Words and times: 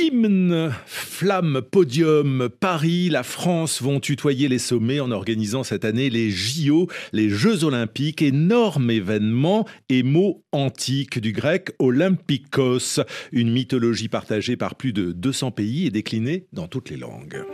Hymne, 0.00 0.72
flamme, 0.86 1.60
podium, 1.60 2.48
Paris, 2.60 3.08
la 3.08 3.24
France 3.24 3.82
vont 3.82 3.98
tutoyer 3.98 4.48
les 4.48 4.58
sommets 4.58 5.00
en 5.00 5.10
organisant 5.10 5.64
cette 5.64 5.84
année 5.84 6.08
les 6.08 6.30
JO, 6.30 6.88
les 7.12 7.28
Jeux 7.28 7.64
Olympiques, 7.64 8.22
énorme 8.22 8.90
événement 8.90 9.66
et 9.88 10.04
mot 10.04 10.44
antique 10.52 11.18
du 11.18 11.32
grec 11.32 11.72
Olympikos, 11.80 13.00
une 13.32 13.50
mythologie 13.50 14.08
partagée 14.08 14.56
par 14.56 14.76
plus 14.76 14.92
de 14.92 15.10
200 15.10 15.50
pays 15.50 15.86
et 15.86 15.90
déclinée 15.90 16.46
dans 16.52 16.68
toutes 16.68 16.90
les 16.90 16.96
langues. 16.96 17.44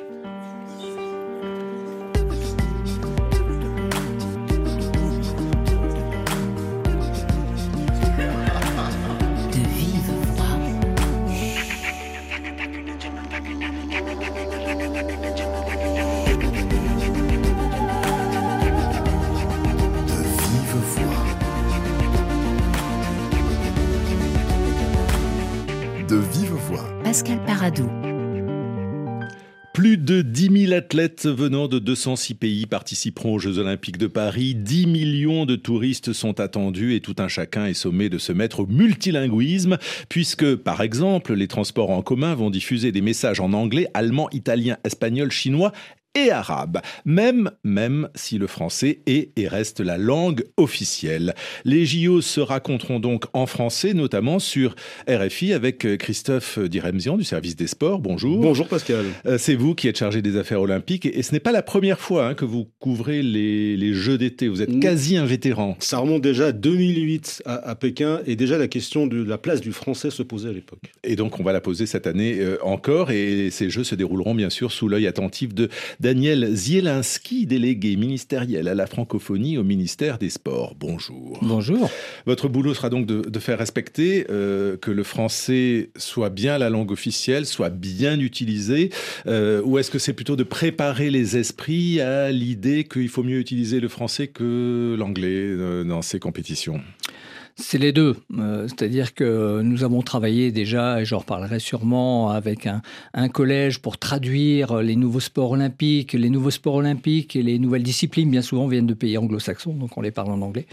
Plus 29.73 29.97
de 29.97 30.23
10 30.23 30.67
000 30.67 30.73
athlètes 30.73 31.27
venant 31.27 31.67
de 31.67 31.79
206 31.79 32.35
pays 32.35 32.67
participeront 32.67 33.35
aux 33.35 33.39
Jeux 33.39 33.59
Olympiques 33.59 33.99
de 33.99 34.07
Paris. 34.07 34.55
10 34.55 34.87
millions 34.87 35.47
de 35.47 35.57
touristes 35.57 36.13
sont 36.13 36.39
attendus 36.41 36.95
et 36.95 37.01
tout 37.01 37.17
un 37.19 37.29
chacun 37.29 37.67
est 37.67 37.75
sommé 37.75 38.09
de 38.09 38.19
se 38.19 38.33
mettre 38.33 38.61
au 38.61 38.67
multilinguisme 38.67 39.79
puisque, 40.09 40.55
par 40.55 40.81
exemple, 40.81 41.35
les 41.35 41.49
transports 41.49 41.91
en 41.91 42.03
commun 42.03 42.35
vont 42.35 42.51
diffuser 42.51 42.93
des 42.93 43.01
messages 43.01 43.41
en 43.41 43.53
anglais, 43.53 43.89
allemand, 43.95 44.29
italien, 44.31 44.77
espagnol, 44.85 45.31
chinois 45.31 45.73
et 46.15 46.31
arabe, 46.31 46.81
même, 47.05 47.51
même 47.65 48.09
si 48.15 48.39
le 48.39 48.47
français 48.47 49.01
est 49.07 49.31
et 49.37 49.49
reste 49.49 49.81
la 49.81 49.99
langue 49.99 50.45
officielle. 50.57 51.35
Les 51.65 51.85
JO 51.85 52.21
se 52.21 52.41
raconteront 52.41 53.01
donc 53.01 53.25
en 53.33 53.47
français, 53.47 53.95
notamment 53.95 54.39
sur 54.39 54.77
RFI 55.09 55.53
avec 55.53 55.99
Christophe 55.99 56.59
Diremzian 56.59 57.17
du 57.17 57.25
service 57.25 57.57
des 57.57 57.67
sports. 57.67 58.01
Bonjour. 58.01 58.41
Bonjour 58.41 58.69
Pascal. 58.69 59.05
Euh, 59.27 59.39
c'est 59.39 59.57
vous 59.57 59.75
qui 59.75 59.89
êtes 59.89 59.99
chargé 59.99 60.23
des 60.23 60.37
affaires 60.37 60.61
olympiques 60.61 61.07
et 61.07 61.23
ce 61.23 61.33
n'est 61.33 61.41
pas 61.41 61.53
la 61.53 61.63
première 61.63 61.99
fois 61.99 62.29
hein, 62.29 62.35
que 62.35 62.45
vous 62.45 62.69
couvrez 62.79 63.23
les, 63.23 63.77
les 63.77 63.93
Jeux 63.93 64.19
d'été. 64.19 64.47
Vous 64.47 64.63
êtes 64.63 64.79
quasi 64.79 65.17
un 65.17 65.27
vétéran. 65.27 65.77
Ça 65.81 65.99
remonte 65.99 66.23
déjà 66.23 66.47
à 66.47 66.53
2008 66.53 67.43
à, 67.45 67.71
à, 67.71 67.75
Pékin 67.75 68.21
et 68.27 68.37
déjà 68.37 68.57
la 68.57 68.69
question 68.69 69.07
de 69.07 69.23
la 69.23 69.39
place 69.39 69.61
du 69.61 69.73
français 69.73 70.11
se 70.11 70.23
posait 70.23 70.51
à 70.51 70.53
l'époque. 70.53 70.93
Et 71.03 71.17
donc 71.17 71.41
on 71.41 71.43
va 71.43 71.53
la 71.53 71.61
poser 71.61 71.87
cette 71.87 72.07
année 72.07 72.37
euh, 72.39 72.57
encore 72.63 73.11
et 73.11 73.51
ces 73.51 73.69
Jeux 73.69 73.85
se 73.85 73.97
dérouleront 73.97 74.35
bien 74.35 74.51
sûr 74.51 74.71
sous 74.71 74.89
l'œil 74.89 75.09
attentif 75.09 75.55
de 75.55 75.69
Daniel 76.05 76.55
Zielinski, 76.55 77.47
délégué 77.47 77.97
ministériel 77.97 78.69
à 78.69 78.75
la 78.75 78.87
francophonie 78.87 79.57
au 79.57 79.65
ministère 79.65 80.19
des 80.19 80.29
Sports. 80.29 80.75
Bonjour. 80.79 81.39
Bonjour. 81.41 81.91
Votre 82.27 82.51
boulot 82.51 82.75
sera 82.75 82.91
donc 82.91 83.07
de, 83.07 83.23
de 83.23 83.39
faire 83.39 83.57
respecter 83.57 84.27
euh, 84.29 84.77
que 84.77 84.91
le 84.91 85.03
français 85.03 85.89
soit 85.97 86.29
bien 86.29 86.59
la 86.59 86.69
langue 86.69 86.91
officielle, 86.91 87.47
soit 87.47 87.71
bien 87.71 88.21
utilisé, 88.21 88.91
euh, 89.27 89.63
ou 89.65 89.79
est-ce 89.79 89.91
que 89.91 89.99
c'est 89.99 90.13
plutôt 90.13 90.37
de 90.37 90.43
préparer 90.43 91.11
les 91.11 91.39
esprits 91.39 92.03
à 92.03 92.31
l'idée 92.31 92.85
qu'il 92.85 93.09
faut 93.09 93.23
mieux 93.23 93.39
utiliser 93.39 93.81
le 93.81 93.89
français 93.89 94.27
que 94.27 94.95
l'anglais 94.99 95.41
euh, 95.41 95.85
dans 95.85 96.03
ces 96.03 96.19
compétitions? 96.19 96.83
C'est 97.57 97.79
les 97.79 97.93
deux. 97.93 98.17
Euh, 98.39 98.67
C'est-à-dire 98.69 99.15
que 99.15 99.61
nous 99.63 99.85
avons 99.85 100.03
travaillé 100.03 100.51
déjà, 100.51 101.01
et 101.01 101.05
j'en 101.05 101.19
reparlerai 101.19 101.61
sûrement, 101.61 102.31
avec 102.31 102.67
un, 102.67 102.83
un, 103.13 103.29
collège 103.29 103.81
pour 103.81 103.99
traduire 103.99 104.83
les 104.83 104.97
nouveaux 104.97 105.21
sports 105.21 105.53
olympiques. 105.53 106.13
Les 106.13 106.31
nouveaux 106.31 106.51
sports 106.51 106.75
olympiques 106.75 107.37
et 107.37 107.43
les 107.43 107.59
nouvelles 107.59 107.83
disciplines, 107.83 108.31
bien 108.31 108.43
souvent, 108.43 108.67
viennent 108.67 108.87
de 108.87 108.95
pays 108.95 109.17
anglo-saxons, 109.19 109.75
donc 109.75 109.97
on 109.97 110.01
les 110.01 110.11
parle 110.11 110.33
en 110.33 110.41
anglais. 110.41 110.67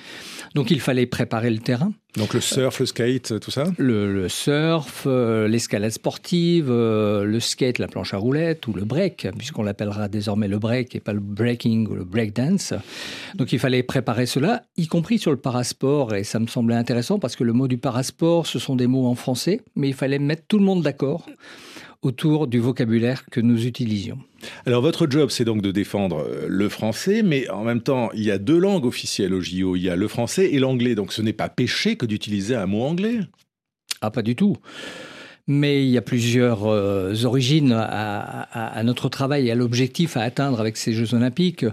Donc 0.55 0.71
il 0.71 0.79
fallait 0.79 1.05
préparer 1.05 1.51
le 1.51 1.59
terrain. 1.59 1.93
Donc 2.17 2.33
le 2.33 2.41
surf, 2.41 2.79
le 2.79 2.85
skate, 2.85 3.39
tout 3.39 3.51
ça 3.51 3.63
Le, 3.77 4.27
surf, 4.27 5.03
euh, 5.05 5.47
l'escalade 5.47 5.91
sportive, 5.91 6.67
euh, 6.69 7.23
le 7.23 7.39
skate, 7.39 7.79
la 7.79 7.87
planche 7.87 8.13
à 8.13 8.17
roulettes 8.17 8.67
ou 8.67 8.73
le 8.73 8.83
break, 8.83 9.29
puisqu'on 9.37 9.63
l'appellera 9.63 10.09
désormais 10.09 10.49
le 10.49 10.59
break 10.59 10.93
et 10.93 10.99
pas 10.99 11.13
le 11.13 11.21
breaking 11.21 11.87
ou 11.87 11.95
le 11.95 12.03
break 12.03 12.35
dance. 12.35 12.73
Donc 13.35 13.53
il 13.53 13.59
fallait 13.59 13.81
préparer 13.81 14.25
cela, 14.25 14.63
y 14.75 14.87
compris 14.87 15.19
sur 15.19 15.31
le 15.31 15.37
parasport, 15.37 16.13
et 16.13 16.25
ça 16.25 16.39
me 16.39 16.47
semblait 16.47 16.75
intéressant 16.75 17.17
parce 17.17 17.37
que 17.37 17.45
le 17.45 17.53
mot 17.53 17.69
du 17.69 17.77
parasport, 17.77 18.45
ce 18.45 18.59
sont 18.59 18.75
des 18.75 18.87
mots 18.87 19.07
en 19.07 19.15
français, 19.15 19.61
mais 19.77 19.87
il 19.87 19.95
fallait 19.95 20.19
mettre 20.19 20.43
tout 20.49 20.59
le 20.59 20.65
monde 20.65 20.83
d'accord 20.83 21.25
autour 22.01 22.47
du 22.47 22.59
vocabulaire 22.59 23.25
que 23.29 23.39
nous 23.39 23.65
utilisions. 23.65 24.17
Alors 24.65 24.81
votre 24.81 25.09
job, 25.09 25.29
c'est 25.29 25.45
donc 25.45 25.61
de 25.61 25.71
défendre 25.71 26.27
le 26.47 26.69
français, 26.69 27.21
mais 27.23 27.49
en 27.49 27.63
même 27.63 27.81
temps, 27.81 28.09
il 28.13 28.23
y 28.23 28.31
a 28.31 28.37
deux 28.37 28.57
langues 28.57 28.85
officielles 28.85 29.33
au 29.33 29.41
JO, 29.41 29.75
il 29.75 29.83
y 29.83 29.89
a 29.89 29.95
le 29.95 30.07
français 30.07 30.51
et 30.51 30.59
l'anglais, 30.59 30.95
donc 30.95 31.13
ce 31.13 31.21
n'est 31.21 31.33
pas 31.33 31.49
péché 31.49 31.95
que 31.95 32.05
d'utiliser 32.05 32.55
un 32.55 32.65
mot 32.65 32.83
anglais? 32.83 33.19
Ah, 34.01 34.09
pas 34.09 34.23
du 34.23 34.35
tout. 34.35 34.57
Mais 35.47 35.83
il 35.83 35.89
y 35.89 35.97
a 35.97 36.01
plusieurs 36.01 36.65
euh, 36.65 37.13
origines 37.23 37.71
à, 37.71 37.83
à, 37.83 38.79
à, 38.79 38.83
notre 38.83 39.09
travail 39.09 39.47
et 39.47 39.51
à 39.51 39.55
l'objectif 39.55 40.17
à 40.17 40.21
atteindre 40.21 40.59
avec 40.59 40.77
ces 40.77 40.93
Jeux 40.93 41.13
olympiques. 41.13 41.65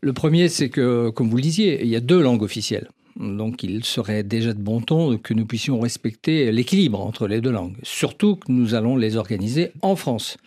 Le 0.00 0.12
premier, 0.12 0.48
c'est 0.48 0.68
que, 0.68 1.10
comme 1.10 1.28
vous 1.30 1.36
le 1.36 1.42
disiez, 1.42 1.82
il 1.82 1.88
y 1.88 1.96
a 1.96 2.00
deux 2.00 2.20
langues 2.20 2.42
officielles. 2.42 2.88
Donc 3.20 3.62
il 3.62 3.84
serait 3.84 4.22
déjà 4.22 4.54
de 4.54 4.60
bon 4.60 4.80
ton 4.80 5.18
que 5.18 5.34
nous 5.34 5.44
puissions 5.44 5.78
respecter 5.78 6.50
l'équilibre 6.50 7.00
entre 7.00 7.28
les 7.28 7.42
deux 7.42 7.50
langues, 7.50 7.76
surtout 7.82 8.36
que 8.36 8.50
nous 8.50 8.74
allons 8.74 8.96
les 8.96 9.16
organiser 9.16 9.72
en 9.82 9.94
France. 9.94 10.38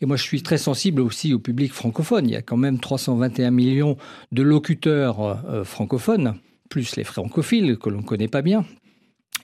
Et 0.00 0.06
moi, 0.06 0.16
je 0.16 0.24
suis 0.24 0.42
très 0.42 0.58
sensible 0.58 1.00
aussi 1.00 1.32
au 1.32 1.38
public 1.38 1.72
francophone. 1.72 2.28
Il 2.28 2.32
y 2.32 2.36
a 2.36 2.42
quand 2.42 2.56
même 2.56 2.80
321 2.80 3.52
millions 3.52 3.96
de 4.32 4.42
locuteurs 4.42 5.20
euh, 5.20 5.62
francophones, 5.62 6.34
plus 6.68 6.96
les 6.96 7.04
francophiles 7.04 7.78
que 7.78 7.88
l'on 7.88 7.98
ne 7.98 8.06
connaît 8.06 8.26
pas 8.26 8.42
bien. 8.42 8.64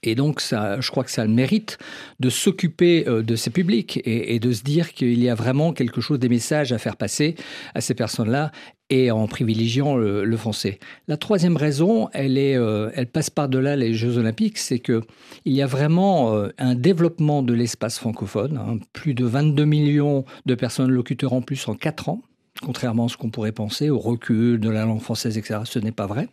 Et 0.03 0.15
donc, 0.15 0.41
ça, 0.41 0.81
je 0.81 0.91
crois 0.91 1.05
que 1.05 1.11
ça 1.11 1.23
a 1.23 1.27
le 1.27 1.33
mérite 1.33 1.79
de 2.21 2.31
s'occuper 2.31 3.07
euh, 3.09 3.23
de 3.23 3.37
ces 3.37 3.51
publics 3.51 4.01
et, 4.05 4.39
de 4.39 4.53
se 4.53 4.63
dire 4.63 4.93
qu'il 4.93 5.23
y 5.23 5.29
a 5.29 5.35
vraiment 5.35 5.73
quelque 5.73 6.01
chose, 6.01 6.19
des 6.19 6.29
messages 6.29 6.73
à 6.73 6.79
faire 6.79 6.97
passer 6.97 7.35
à 7.75 7.81
ces 7.81 7.95
personnes-là 7.95 8.53
et 8.91 9.11
en 9.11 9.27
privilégiant 9.27 9.97
le, 9.97 10.25
le, 10.25 10.37
français. 10.37 10.79
La 11.09 11.17
troisième 11.17 11.57
raison, 11.57 12.09
elle, 12.13 12.39
est, 12.39 12.57
euh, 12.57 12.91
elle 12.95 13.07
passe 13.07 13.31
par-delà 13.31 13.77
les 13.77 13.93
Jeux 13.93 14.17
olympiques, 14.17 14.59
c'est 14.59 14.79
qu'il 14.79 15.03
y 15.45 15.61
a 15.61 15.67
vraiment 15.67 16.35
euh, 16.35 16.49
un 16.59 16.75
développement 16.75 17.43
de 17.43 17.53
l'espace 17.53 17.99
francophone, 17.99 18.57
hein, 18.57 18.79
plus 18.93 19.15
de 19.15 19.25
22 19.25 19.65
millions 19.65 20.25
de 20.47 20.55
personnes 20.55 20.91
locuteurs 20.91 21.35
en 21.35 21.43
plus 21.43 21.69
en 21.69 21.75
4 21.75 22.09
ans, 22.09 22.23
contrairement 22.63 23.07
à 23.07 23.09
ce 23.09 23.17
qu'on 23.17 23.31
pourrait 23.31 23.53
penser 23.53 23.91
au 23.91 23.99
recul 23.99 24.59
de 24.59 24.71
la 24.71 24.85
langue 24.85 25.01
française, 25.01 25.37
etc. 25.37 25.61
Ce 25.65 25.79
n'est 25.79 25.93
pas 25.93 26.07
vrai. 26.07 26.29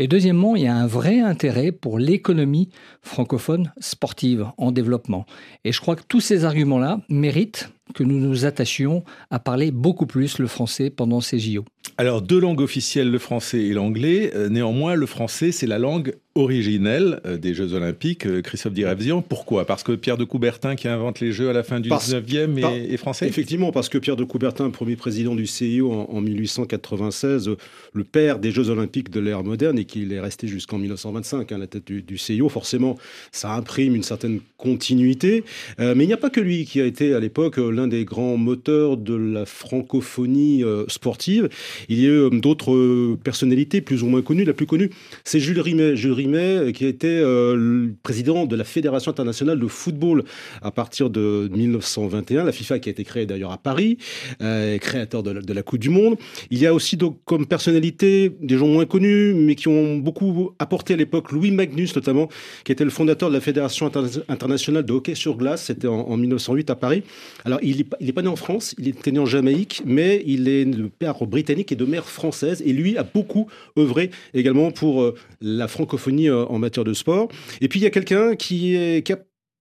Et 0.00 0.08
deuxièmement, 0.08 0.56
il 0.56 0.62
y 0.62 0.66
a 0.66 0.74
un 0.74 0.86
vrai 0.86 1.20
intérêt 1.20 1.72
pour 1.72 1.98
l'économie 1.98 2.70
francophone 3.02 3.70
sportive 3.80 4.46
en 4.56 4.72
développement. 4.72 5.26
Et 5.64 5.72
je 5.72 5.80
crois 5.82 5.94
que 5.94 6.04
tous 6.08 6.20
ces 6.20 6.46
arguments-là 6.46 7.02
méritent 7.10 7.68
que 7.92 8.02
nous 8.02 8.18
nous 8.18 8.44
attachions 8.44 9.04
à 9.30 9.38
parler 9.38 9.70
beaucoup 9.70 10.06
plus 10.06 10.38
le 10.38 10.46
français 10.46 10.90
pendant 10.90 11.20
ces 11.20 11.38
JO. 11.38 11.64
Alors, 11.98 12.22
deux 12.22 12.40
langues 12.40 12.60
officielles, 12.60 13.10
le 13.10 13.18
français 13.18 13.62
et 13.62 13.72
l'anglais. 13.72 14.32
Euh, 14.34 14.48
néanmoins, 14.48 14.94
le 14.94 15.06
français, 15.06 15.52
c'est 15.52 15.66
la 15.66 15.78
langue 15.78 16.14
originelle 16.34 17.20
euh, 17.26 17.36
des 17.36 17.54
Jeux 17.54 17.74
Olympiques. 17.74 18.26
Euh, 18.26 18.40
Christophe 18.40 18.72
Direvzian, 18.72 19.22
pourquoi? 19.22 19.66
Parce 19.66 19.82
que 19.82 19.92
Pierre 19.92 20.16
de 20.16 20.24
Coubertin, 20.24 20.76
qui 20.76 20.88
invente 20.88 21.20
les 21.20 21.32
Jeux 21.32 21.50
à 21.50 21.52
la 21.52 21.62
fin 21.62 21.80
du 21.80 21.88
parce, 21.88 22.12
19e, 22.12 22.56
est, 22.56 22.60
par, 22.60 22.72
est, 22.72 22.96
français? 22.96 23.26
Effectivement, 23.26 23.72
parce 23.72 23.88
que 23.88 23.98
Pierre 23.98 24.16
de 24.16 24.24
Coubertin, 24.24 24.70
premier 24.70 24.96
président 24.96 25.34
du 25.34 25.46
CIO 25.46 25.92
en, 25.92 26.08
en 26.10 26.20
1896, 26.20 27.50
le 27.92 28.04
père 28.04 28.38
des 28.38 28.52
Jeux 28.52 28.70
Olympiques 28.70 29.10
de 29.10 29.20
l'ère 29.20 29.42
moderne 29.42 29.78
et 29.78 29.84
qu'il 29.84 30.12
est 30.12 30.20
resté 30.20 30.46
jusqu'en 30.46 30.78
1925 30.78 31.52
hein, 31.52 31.56
à 31.56 31.58
la 31.58 31.66
tête 31.66 31.86
du, 31.86 32.02
du, 32.02 32.16
CIO, 32.16 32.48
forcément, 32.48 32.96
ça 33.32 33.52
imprime 33.52 33.96
une 33.96 34.02
certaine 34.02 34.40
continuité. 34.56 35.44
Euh, 35.80 35.94
mais 35.96 36.04
il 36.04 36.06
n'y 36.06 36.12
a 36.12 36.18
pas 36.18 36.30
que 36.30 36.40
lui 36.40 36.64
qui 36.64 36.80
a 36.80 36.86
été 36.86 37.14
à 37.14 37.20
l'époque 37.20 37.58
l'un 37.80 37.88
des 37.88 38.04
grands 38.04 38.36
moteurs 38.36 38.96
de 38.96 39.14
la 39.14 39.46
francophonie 39.46 40.62
euh, 40.62 40.84
sportive. 40.88 41.48
Il 41.88 42.00
y 42.00 42.06
a 42.06 42.10
eu 42.10 42.40
d'autres 42.40 43.16
personnalités 43.16 43.80
plus 43.80 44.02
ou 44.02 44.06
moins 44.06 44.22
connues. 44.22 44.44
La 44.44 44.52
plus 44.52 44.66
connue, 44.66 44.90
c'est 45.24 45.40
Jules 45.40 45.60
Rimet. 45.60 45.96
Jules 45.96 46.12
Rimet, 46.12 46.72
qui 46.72 46.84
était 46.86 47.08
euh, 47.08 47.54
le 47.56 47.94
président 48.02 48.46
de 48.46 48.56
la 48.56 48.64
Fédération 48.64 49.10
internationale 49.10 49.58
de 49.58 49.66
football 49.66 50.24
à 50.62 50.70
partir 50.70 51.10
de 51.10 51.48
1921, 51.52 52.44
la 52.44 52.52
FIFA 52.52 52.78
qui 52.78 52.88
a 52.88 52.92
été 52.92 53.04
créée 53.04 53.26
d'ailleurs 53.26 53.52
à 53.52 53.58
Paris, 53.58 53.96
euh, 54.42 54.78
créateur 54.78 55.22
de 55.22 55.52
la, 55.52 55.62
Coupe 55.62 55.78
du 55.78 55.90
Monde. 55.90 56.16
Il 56.50 56.58
y 56.58 56.66
a 56.66 56.74
aussi 56.74 56.96
donc 56.96 57.18
comme 57.24 57.46
personnalité 57.46 58.32
des 58.40 58.56
gens 58.56 58.66
moins 58.66 58.86
connus, 58.86 59.34
mais 59.34 59.54
qui 59.54 59.68
ont 59.68 59.96
beaucoup 59.96 60.52
apporté 60.58 60.94
à 60.94 60.96
l'époque, 60.96 61.32
Louis 61.32 61.50
Magnus 61.50 61.94
notamment, 61.94 62.28
qui 62.64 62.72
était 62.72 62.84
le 62.84 62.90
fondateur 62.90 63.28
de 63.28 63.34
la 63.34 63.40
Fédération 63.40 63.86
inter 63.86 64.22
internationale 64.28 64.84
de 64.84 64.92
hockey 64.92 65.14
sur 65.14 65.36
glace, 65.36 65.64
c'était 65.66 65.86
en, 65.86 66.00
en, 66.00 66.16
1908 66.16 66.70
à 66.70 66.74
Paris. 66.76 67.02
Alors 67.44 67.58
il 67.62 67.69
n'est 67.78 67.86
il 68.00 68.08
est 68.08 68.12
pas 68.12 68.22
né 68.22 68.28
en 68.28 68.36
France, 68.36 68.74
il 68.78 68.88
était 68.88 69.12
né 69.12 69.18
en 69.18 69.26
Jamaïque, 69.26 69.82
mais 69.84 70.22
il 70.26 70.48
est 70.48 70.64
de 70.64 70.86
père 70.86 71.26
britannique 71.26 71.72
et 71.72 71.76
de 71.76 71.84
mère 71.84 72.06
française, 72.06 72.62
et 72.64 72.72
lui 72.72 72.96
a 72.96 73.02
beaucoup 73.02 73.48
œuvré 73.78 74.10
également 74.34 74.70
pour 74.70 75.02
euh, 75.02 75.14
la 75.40 75.68
francophonie 75.68 76.30
en 76.30 76.58
matière 76.58 76.84
de 76.84 76.92
sport. 76.92 77.28
Et 77.60 77.68
puis 77.68 77.80
il 77.80 77.82
y 77.82 77.86
a 77.86 77.90
quelqu'un 77.90 78.36
qui, 78.36 78.74
est, 78.74 79.04
qui 79.04 79.12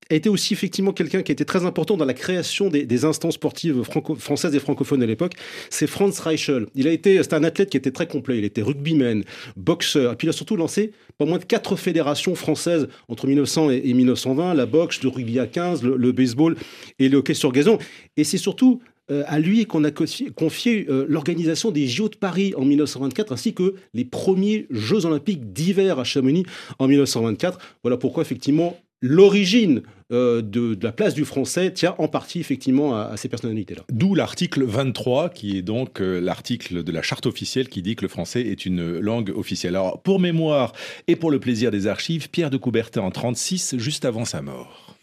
a 0.09 0.15
été 0.15 0.29
aussi 0.29 0.53
effectivement 0.53 0.91
quelqu'un 0.91 1.21
qui 1.21 1.31
a 1.31 1.33
été 1.33 1.45
très 1.45 1.65
important 1.65 1.97
dans 1.97 2.06
la 2.06 2.13
création 2.13 2.69
des, 2.69 3.06
instances 3.06 3.35
sportives 3.35 3.83
françaises 4.17 4.56
et 4.56 4.59
francophones 4.59 5.03
à 5.03 5.06
l'époque. 5.06 5.33
C'est 5.69 5.88
Franz 5.88 6.19
Reichel. 6.21 6.67
Il 6.75 6.88
a 6.88 6.91
été, 6.91 7.21
c'était 7.21 7.35
un 7.35 7.44
athlète 7.44 7.69
qui 7.69 7.77
était 7.77 7.91
très 7.91 8.07
complet. 8.07 8.39
Il 8.39 8.44
était 8.44 8.61
rugbyman, 8.61 9.23
boxeur, 9.56 10.13
et 10.13 10.15
puis 10.15 10.27
il 10.27 10.29
a 10.29 10.33
surtout 10.33 10.56
lancé 10.56 10.91
pas 11.17 11.25
moins 11.25 11.38
de 11.38 11.45
quatre 11.45 11.75
fédérations 11.75 12.35
françaises 12.35 12.88
entre 13.07 13.27
1900 13.27 13.71
et, 13.71 13.94
1920 13.94 14.53
la 14.53 14.65
boxe, 14.65 15.03
le 15.03 15.09
rugby 15.09 15.39
à 15.39 15.47
15, 15.47 15.83
le 15.83 16.11
baseball 16.11 16.56
et 16.97 17.09
le 17.09 17.17
hockey 17.17 17.33
sur 17.33 17.51
gazon. 17.51 17.77
Et 18.17 18.23
c'est 18.23 18.38
surtout 18.38 18.81
euh, 19.11 19.23
à 19.27 19.39
lui 19.39 19.65
qu'on 19.65 19.83
a 19.83 19.91
confié 19.91 20.85
euh, 20.89 21.06
l'organisation 21.09 21.71
des 21.71 21.88
JO 21.88 22.09
de 22.09 22.15
Paris 22.15 22.53
en 22.56 22.63
1924 22.63 23.33
ainsi 23.33 23.53
que 23.53 23.73
les 23.94 24.06
premiers 24.06 24.67
Jeux 24.69 25.06
olympiques 25.06 25.51
d'hiver 25.51 26.00
à 26.00 26.03
Chamonix 26.03 26.45
en 26.77 26.88
1924. 26.88 27.57
Voilà 27.83 27.97
pourquoi 27.97 28.21
effectivement 28.21 28.77
l'origine 29.01 29.81
euh, 30.11 30.41
de, 30.41 30.77
la 30.81 30.91
place 30.91 31.13
du 31.13 31.23
français 31.23 31.71
tient 31.71 31.95
en 31.99 32.07
partie 32.07 32.39
effectivement 32.39 32.95
à, 32.95 33.15
ces 33.15 33.29
personnalités-là. 33.29 33.83
D'où 33.89 34.15
l'article 34.15 34.63
23, 34.63 35.29
qui 35.29 35.57
est 35.57 35.61
donc 35.61 35.99
l'article 35.99 36.83
de 36.83 36.91
la 36.91 37.01
charte 37.01 37.25
officielle 37.25 37.69
qui 37.69 37.81
dit 37.81 37.95
que 37.95 38.01
le 38.01 38.07
français 38.07 38.41
est 38.41 38.65
une 38.65 38.99
langue 38.99 39.31
officielle. 39.35 39.75
Alors, 39.75 40.01
pour 40.01 40.19
mémoire 40.19 40.73
et 41.07 41.15
pour 41.15 41.31
le 41.31 41.39
plaisir 41.39 41.71
des 41.71 41.87
archives, 41.87 42.29
Pierre 42.29 42.49
de 42.49 42.57
Coubertin 42.57 43.01
en 43.01 43.11
36, 43.11 43.75
juste 43.77 44.05
avant 44.05 44.25
sa 44.25 44.41
mort. 44.41 44.95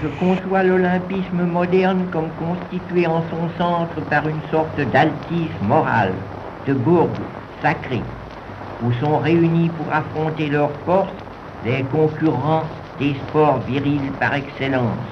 Je 0.00 0.08
conçois 0.18 0.62
l'olympisme 0.62 1.42
moderne 1.42 2.06
comme 2.10 2.30
constitué 2.38 3.06
en 3.06 3.22
son 3.28 3.50
centre 3.58 4.00
par 4.08 4.26
une 4.26 4.40
sorte 4.50 4.80
d'altis 4.90 5.50
morale, 5.62 6.14
de 6.66 6.72
bourg 6.72 7.10
sacré, 7.60 8.00
où 8.82 8.92
sont 9.04 9.18
réunis 9.18 9.68
pour 9.68 9.92
affronter 9.92 10.48
leurs 10.48 10.72
forces 10.86 11.12
les 11.64 11.84
concurrents 11.84 12.64
des 13.02 13.16
sports 13.26 13.58
virils 13.66 14.12
par 14.20 14.32
excellence, 14.34 15.08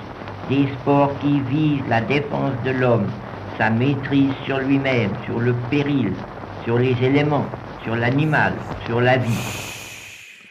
des 0.48 0.68
sports 0.74 1.18
qui 1.18 1.40
visent 1.40 1.88
la 1.88 2.00
défense 2.00 2.54
de 2.64 2.70
l'homme, 2.70 3.10
sa 3.58 3.68
maîtrise 3.68 4.34
sur 4.44 4.60
lui-même, 4.60 5.10
sur 5.24 5.40
le 5.40 5.54
péril, 5.54 6.14
sur 6.62 6.78
les 6.78 6.96
éléments, 7.02 7.48
sur 7.82 7.96
l'animal, 7.96 8.52
sur 8.86 9.00
la 9.00 9.16
vie. 9.16 9.69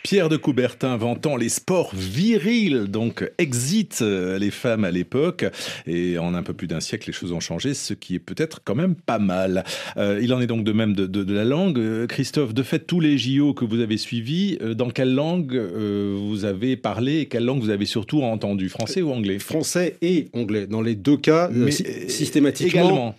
Pierre 0.04 0.30
de 0.30 0.38
Coubertin 0.38 0.92
inventant 0.94 1.36
les 1.36 1.50
sports 1.50 1.92
virils, 1.94 2.86
donc 2.88 3.30
exit 3.38 4.00
euh, 4.02 4.40
les 4.40 4.52
femmes 4.52 4.86
à 4.86 4.92
l'époque. 4.92 5.46
Et 5.88 6.18
en 6.18 6.34
un 6.34 6.44
peu 6.44 6.54
plus 6.54 6.68
d'un 6.68 6.80
siècle, 6.80 7.08
les 7.08 7.14
choses 7.14 7.32
ont 7.32 7.40
changé, 7.40 7.74
ce 7.74 7.94
qui 7.94 8.16
est 8.16 8.20
peut-être 8.20 8.62
quand 8.64 8.76
même 8.76 8.96
pas 8.96 9.20
mal. 9.20 9.64
Euh, 9.98 10.20
il 10.22 10.34
en 10.34 10.40
est 10.40 10.48
donc 10.48 10.64
de 10.64 10.72
même 10.72 10.94
de, 10.94 11.34
la 11.34 11.44
langue. 11.44 11.78
Euh, 11.80 12.08
Christophe, 12.08 12.54
de 12.54 12.64
fait, 12.64 12.80
tous 12.80 13.02
les 13.02 13.18
JO 13.18 13.54
que 13.54 13.66
vous 13.66 13.82
avez 13.82 13.98
suivis, 13.98 14.58
dans 14.76 14.90
quelle 14.90 15.14
langue 15.14 15.56
vous 15.56 16.46
avez 16.46 16.78
parlé 16.78 17.20
et 17.20 17.26
quelle 17.26 17.46
langue 17.46 17.62
vous 17.62 17.70
avez 17.70 17.86
surtout 17.86 18.24
entendu? 18.24 18.70
Français 18.70 19.02
ou 19.02 19.12
anglais? 19.12 19.40
Français 19.40 19.98
et 20.02 20.30
anglais. 20.34 20.68
Dans 20.68 20.82
les 20.82 20.96
deux 20.96 21.18
cas, 21.18 21.50
Mais, 21.52 21.72
systématiquement. 21.72 22.82
Également 22.82 23.16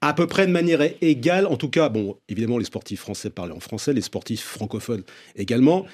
à 0.00 0.14
peu 0.14 0.26
près 0.26 0.46
de 0.46 0.52
manière 0.52 0.80
égale. 1.00 1.46
En 1.46 1.56
tout 1.56 1.68
cas, 1.68 1.88
bon, 1.88 2.16
évidemment, 2.28 2.58
les 2.58 2.64
sportifs 2.64 3.00
français 3.00 3.30
parlaient 3.30 3.54
en 3.54 3.60
français, 3.60 3.92
les 3.92 4.00
sportifs 4.00 4.42
francophones 4.42 5.02
également. 5.36 5.86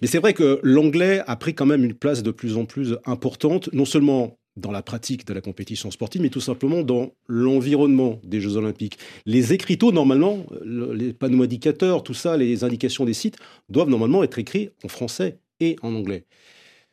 Mais 0.00 0.08
c'est 0.08 0.18
vrai 0.18 0.34
que 0.34 0.60
l'anglais 0.62 1.22
a 1.26 1.36
pris 1.36 1.54
quand 1.54 1.66
même 1.66 1.84
une 1.84 1.94
place 1.94 2.22
de 2.22 2.30
plus 2.30 2.56
en 2.56 2.64
plus 2.64 2.96
importante, 3.06 3.70
non 3.72 3.84
seulement 3.84 4.36
dans 4.56 4.70
la 4.70 4.82
pratique 4.82 5.26
de 5.26 5.34
la 5.34 5.40
compétition 5.40 5.90
sportive, 5.90 6.22
mais 6.22 6.28
tout 6.28 6.40
simplement 6.40 6.82
dans 6.82 7.12
l'environnement 7.26 8.20
des 8.22 8.40
Jeux 8.40 8.56
Olympiques. 8.56 8.98
Les 9.26 9.52
écriteaux, 9.52 9.90
normalement, 9.90 10.46
les 10.64 11.12
panneaux 11.12 11.42
indicateurs, 11.42 12.02
tout 12.02 12.14
ça, 12.14 12.36
les 12.36 12.62
indications 12.62 13.04
des 13.04 13.14
sites, 13.14 13.36
doivent 13.68 13.88
normalement 13.88 14.22
être 14.22 14.38
écrits 14.38 14.70
en 14.84 14.88
français 14.88 15.38
et 15.60 15.76
en 15.82 15.94
anglais. 15.94 16.24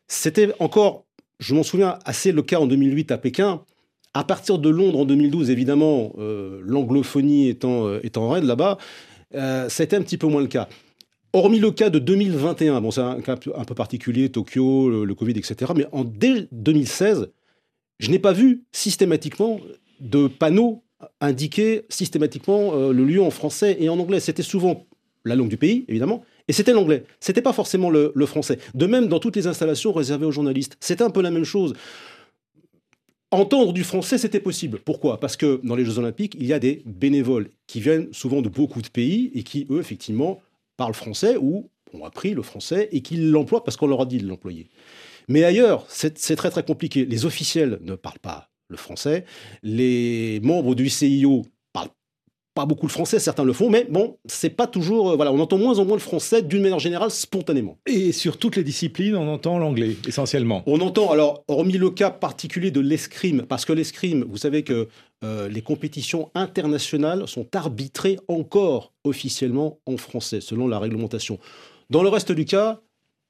C'était 0.08 0.52
encore, 0.60 1.06
je 1.40 1.54
m'en 1.54 1.64
souviens, 1.64 2.00
assez 2.04 2.32
le 2.32 2.42
cas 2.42 2.60
en 2.60 2.68
2008 2.68 3.12
à 3.12 3.18
Pékin, 3.18 3.64
à 4.14 4.24
partir 4.24 4.60
de 4.60 4.70
Londres 4.70 5.00
en 5.00 5.06
2012, 5.06 5.50
évidemment, 5.50 6.14
euh, 6.18 6.60
l'anglophonie 6.64 7.48
étant, 7.48 7.88
euh, 7.88 8.00
étant 8.04 8.30
raide 8.30 8.44
là-bas, 8.44 8.78
euh, 9.36 9.70
c'était 9.70 9.96
un 9.96 10.02
petit 10.02 10.18
peu 10.18 10.28
moins 10.28 10.42
le 10.42 10.48
cas. 10.48 10.68
Hormis 11.34 11.60
le 11.60 11.72
cas 11.72 11.90
de 11.90 11.98
2021, 11.98 12.82
bon, 12.82 12.92
c'est 12.92 13.02
un 13.02 13.22
cas 13.22 13.38
un 13.56 13.64
peu 13.64 13.76
particulier, 13.76 14.30
Tokyo, 14.30 15.06
le, 15.06 15.16
Covid, 15.16 15.32
etc. 15.32 15.72
Mais 15.76 15.86
en 15.94 16.04
dès 16.04 16.50
2016, 16.52 17.32
je 18.00 18.12
n'ai 18.12 18.20
pas 18.20 18.34
vu 18.34 18.66
systématiquement 18.74 19.62
de 20.02 20.28
panneaux 20.28 20.84
indiquer 21.22 21.86
systématiquement 21.88 22.76
le 22.76 23.06
lieu 23.06 23.22
en 23.22 23.32
français 23.32 23.78
et 23.80 23.88
en 23.88 23.98
anglais. 23.98 24.20
C'était 24.20 24.44
souvent 24.44 24.86
la 25.24 25.36
langue 25.36 25.48
du 25.48 25.56
pays, 25.56 25.86
évidemment, 25.88 26.24
et 26.50 26.54
c'était 26.54 26.74
l'anglais. 26.74 27.06
C'était 27.22 27.42
pas 27.42 27.54
forcément 27.54 27.90
le, 27.90 28.12
le, 28.14 28.26
français. 28.26 28.60
De 28.74 28.86
même, 28.86 29.08
dans 29.08 29.20
toutes 29.20 29.38
les 29.38 29.48
installations 29.48 29.94
réservées 29.94 30.26
aux 30.26 30.32
journalistes, 30.32 30.76
c'était 30.82 31.04
un 31.04 31.12
peu 31.12 31.22
la 31.22 31.32
même 31.32 31.46
chose. 31.46 31.76
Entendre 33.34 33.72
du 33.72 33.86
français, 33.86 34.18
c'était 34.18 34.42
possible. 34.42 34.80
Pourquoi? 34.84 35.18
Parce 35.20 35.38
que 35.38 35.62
dans 35.64 35.76
les 35.76 35.86
Jeux 35.86 35.98
Olympiques, 36.00 36.36
il 36.38 36.46
y 36.46 36.52
a 36.52 36.60
des 36.60 36.84
bénévoles 36.86 37.50
qui 37.66 37.80
viennent 37.80 38.10
souvent 38.12 38.42
de 38.42 38.50
beaucoup 38.50 38.82
de 38.82 38.90
pays 38.90 39.32
et 39.34 39.44
qui, 39.44 39.66
eux, 39.70 39.80
effectivement, 39.80 40.42
parlent 40.76 40.94
français 40.94 41.38
ou 41.40 41.70
ont 41.94 42.04
appris 42.04 42.34
le 42.34 42.42
français 42.42 42.90
et 42.92 43.02
qui 43.02 43.16
l'emploient 43.16 43.64
parce 43.64 43.78
qu'on 43.78 43.88
leur 43.88 44.02
a 44.02 44.06
dit 44.06 44.18
de 44.18 44.28
l'employer. 44.28 44.68
Mais 45.30 45.46
ailleurs, 45.46 45.86
c'est 45.88 46.36
très 46.36 46.50
très 46.50 46.64
compliqué. 46.64 47.06
Les 47.06 47.26
officiels 47.26 47.80
ne 47.84 47.96
parlent 47.96 48.20
pas 48.20 48.50
le 48.68 48.76
français. 48.76 49.24
Les 49.64 50.42
membres 50.42 50.76
du 50.76 50.90
CIO 50.90 51.46
pas 52.62 52.68
beaucoup 52.68 52.86
le 52.86 52.92
français, 52.92 53.18
certains 53.18 53.44
le 53.44 53.54
font, 53.54 53.72
mais 53.72 53.88
bon, 53.90 54.18
c'est 54.26 54.52
pas 54.52 54.68
toujours. 54.68 55.12
Euh, 55.12 55.16
voilà, 55.16 55.34
on 55.34 55.40
entend 55.40 55.58
moins 55.58 55.80
en 55.80 55.86
moins 55.86 55.96
le 55.96 56.02
français 56.02 56.44
d'une 56.44 56.62
manière 56.62 56.78
générale, 56.78 57.10
spontanément. 57.10 57.80
Et 57.88 58.12
sur 58.12 58.38
toutes 58.38 58.56
les 58.56 58.64
disciplines, 58.64 59.16
on 59.16 59.28
entend 59.34 59.58
l'anglais, 59.58 59.96
essentiellement. 60.08 60.62
On 60.68 60.80
entend, 60.80 61.12
alors, 61.12 61.44
hormis 61.48 61.80
le 61.80 61.90
cas 61.90 62.12
particulier 62.12 62.70
de 62.70 62.80
l'escrime, 62.80 63.48
parce 63.50 63.66
que 63.66 63.74
l'escrime, 63.74 64.26
vous 64.30 64.38
savez 64.38 64.62
que 64.64 64.88
euh, 65.24 65.50
les 65.50 65.64
compétitions 65.64 66.30
internationales 66.36 67.28
sont 67.28 67.48
arbitrées 67.56 68.20
encore 68.28 68.94
officiellement 69.06 69.80
en 69.88 69.98
français, 69.98 70.40
selon 70.40 70.68
la 70.68 70.78
réglementation. 70.78 71.40
Dans 71.90 72.04
le 72.04 72.10
reste 72.10 72.32
du 72.32 72.46
cas, 72.46 72.80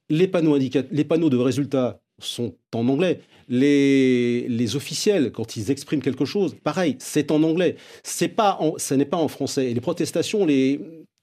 les 0.10 0.28
panneaux, 0.28 0.58
les 0.58 1.04
panneaux 1.06 1.30
de 1.30 1.38
résultats 1.38 2.02
sont 2.22 2.56
en 2.74 2.88
anglais. 2.88 3.22
Les, 3.50 4.48
les, 4.48 4.76
officiels, 4.76 5.32
quand 5.32 5.58
ils 5.58 5.72
expriment 5.72 6.02
quelque 6.02 6.26
chose, 6.26 6.56
pareil, 6.64 6.96
c'est 7.00 7.32
en 7.32 7.44
anglais. 7.44 7.76
C'est 8.04 8.30
pas 8.30 8.60
ce 8.78 8.94
n'est 8.94 9.06
pas 9.06 9.18
en 9.18 9.28
français. 9.28 9.70
Et 9.70 9.74
les 9.74 9.82
protestations, 9.82 10.46
les, 10.46 10.80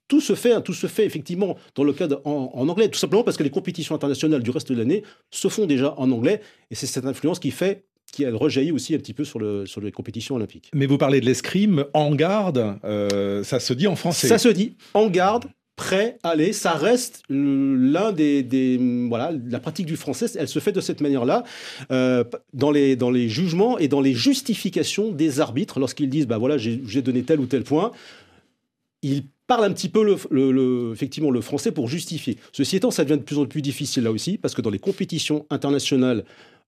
tout 0.08 0.20
se 0.20 0.34
fait, 0.34 0.60
tout 0.62 0.72
se 0.72 0.86
fait 0.86 1.04
effectivement 1.04 1.56
dans 1.74 1.84
le 1.84 1.92
cadre 1.92 2.20
en, 2.24 2.68
anglais, 2.68 2.88
tout 2.88 2.98
simplement 2.98 3.22
parce 3.22 3.36
que 3.36 3.42
les 3.42 3.50
compétitions 3.50 3.94
internationales 3.94 4.42
du 4.42 4.50
reste 4.50 4.72
de 4.72 4.78
l'année 4.78 5.04
se 5.30 5.48
font 5.48 5.66
déjà 5.66 5.94
en 5.98 6.10
anglais. 6.10 6.40
Et 6.70 6.74
c'est 6.74 6.86
cette 6.86 7.04
influence 7.04 7.38
qui 7.38 7.50
fait 7.50 7.84
qui 8.10 8.22
elle 8.22 8.36
rejaillit 8.36 8.72
aussi 8.72 8.94
un 8.94 8.98
petit 8.98 9.12
peu 9.12 9.24
sur, 9.24 9.38
le, 9.38 9.66
sur 9.66 9.82
les 9.82 9.92
compétitions 9.92 10.36
olympiques. 10.36 10.70
Mais 10.74 10.86
vous 10.86 10.96
parlez 10.96 11.20
de 11.20 11.26
l'escrime, 11.26 11.84
en 11.92 12.14
garde, 12.14 12.78
euh, 12.84 13.44
ça 13.44 13.60
se 13.60 13.74
dit 13.74 13.86
en 13.86 13.96
français. 13.96 14.28
Ça 14.28 14.38
se 14.38 14.48
dit 14.48 14.78
en 14.94 15.10
garde, 15.10 15.44
prêt, 15.78 16.18
allez, 16.24 16.52
ça 16.52 16.72
reste 16.72 17.22
l'un 17.30 18.12
des, 18.12 18.78
voilà, 19.08 19.32
la 19.48 19.60
pratique 19.60 19.86
du 19.86 19.96
français, 19.96 20.26
elle 20.36 20.48
se 20.48 20.58
fait 20.58 20.72
de 20.72 20.80
cette 20.82 21.00
manière-là 21.00 21.44
euh, 21.90 22.24
dans 22.52 22.70
les 22.70 22.96
dans 22.96 23.10
les 23.10 23.28
jugements 23.28 23.78
et 23.78 23.88
dans 23.88 24.00
les 24.00 24.12
justifications 24.12 25.12
des 25.12 25.40
arbitres 25.40 25.78
lorsqu'ils 25.78 26.10
disent 26.10 26.26
bah 26.26 26.36
voilà 26.36 26.58
j'ai 26.58 27.02
donné 27.02 27.22
tel 27.22 27.40
ou 27.40 27.46
tel 27.46 27.62
point, 27.62 27.92
ils 29.02 29.22
parlent 29.46 29.64
un 29.64 29.72
petit 29.72 29.88
peu 29.88 30.04
le, 30.04 30.92
effectivement 30.92 31.30
le 31.30 31.40
français 31.40 31.72
pour 31.72 31.88
justifier. 31.88 32.36
Ceci 32.52 32.76
étant, 32.76 32.90
ça 32.90 33.04
devient 33.04 33.18
de 33.18 33.24
plus 33.24 33.38
en 33.38 33.46
plus 33.46 33.62
difficile 33.62 34.02
là 34.02 34.10
aussi 34.10 34.36
parce 34.36 34.54
que 34.54 34.60
dans 34.60 34.70
les 34.70 34.80
compétitions 34.80 35.46
internationales 35.48 36.24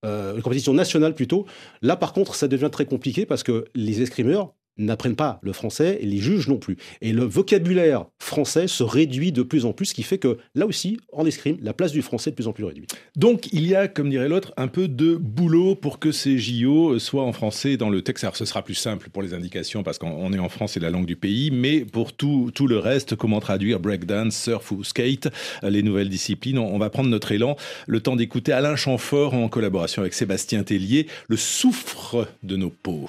euh, 0.06 0.34
les 0.34 0.40
compétitions 0.40 0.72
nationales 0.72 1.14
plutôt. 1.14 1.44
Là, 1.82 1.94
par 1.94 2.14
contre, 2.14 2.34
ça 2.34 2.48
devient 2.48 2.70
très 2.72 2.86
compliqué 2.86 3.26
parce 3.26 3.42
que 3.42 3.66
les 3.74 4.00
escrimeurs 4.00 4.54
n'apprennent 4.84 5.16
pas 5.16 5.38
le 5.42 5.52
français 5.52 5.98
et 6.00 6.06
les 6.06 6.18
juges 6.18 6.48
non 6.48 6.58
plus. 6.58 6.76
Et 7.00 7.12
le 7.12 7.24
vocabulaire 7.24 8.06
français 8.18 8.68
se 8.68 8.82
réduit 8.82 9.32
de 9.32 9.42
plus 9.42 9.64
en 9.64 9.72
plus, 9.72 9.86
ce 9.86 9.94
qui 9.94 10.02
fait 10.02 10.18
que 10.18 10.38
là 10.54 10.66
aussi, 10.66 10.98
en 11.12 11.26
escrime, 11.26 11.58
la 11.62 11.72
place 11.72 11.92
du 11.92 12.02
français 12.02 12.30
est 12.30 12.32
de 12.32 12.36
plus 12.36 12.48
en 12.48 12.52
plus 12.52 12.64
réduite. 12.64 12.94
Donc 13.16 13.52
il 13.52 13.66
y 13.66 13.74
a, 13.74 13.88
comme 13.88 14.10
dirait 14.10 14.28
l'autre, 14.28 14.52
un 14.56 14.68
peu 14.68 14.88
de 14.88 15.14
boulot 15.16 15.74
pour 15.74 15.98
que 15.98 16.12
ces 16.12 16.38
JO 16.38 16.98
soient 16.98 17.24
en 17.24 17.32
français 17.32 17.76
dans 17.76 17.90
le 17.90 18.02
texte. 18.02 18.24
Alors 18.24 18.36
ce 18.36 18.44
sera 18.44 18.62
plus 18.62 18.74
simple 18.74 19.10
pour 19.10 19.22
les 19.22 19.34
indications 19.34 19.82
parce 19.82 19.98
qu'on 19.98 20.32
est 20.32 20.38
en 20.38 20.48
France, 20.48 20.72
c'est 20.72 20.80
la 20.80 20.90
langue 20.90 21.06
du 21.06 21.16
pays, 21.16 21.50
mais 21.50 21.80
pour 21.84 22.12
tout, 22.12 22.50
tout 22.54 22.66
le 22.66 22.78
reste, 22.78 23.16
comment 23.16 23.40
traduire 23.40 23.80
breakdance, 23.80 24.36
surf 24.36 24.70
ou 24.72 24.84
skate, 24.84 25.28
les 25.62 25.82
nouvelles 25.82 26.08
disciplines, 26.08 26.58
on 26.58 26.78
va 26.78 26.90
prendre 26.90 27.08
notre 27.08 27.32
élan, 27.32 27.56
le 27.86 28.00
temps 28.00 28.16
d'écouter 28.16 28.52
Alain 28.52 28.76
Chamfort 28.76 29.34
en 29.34 29.48
collaboration 29.48 30.02
avec 30.02 30.14
Sébastien 30.14 30.62
Tellier, 30.62 31.06
le 31.28 31.36
souffre 31.36 32.28
de 32.42 32.56
nos 32.56 32.70
peaux. 32.70 33.08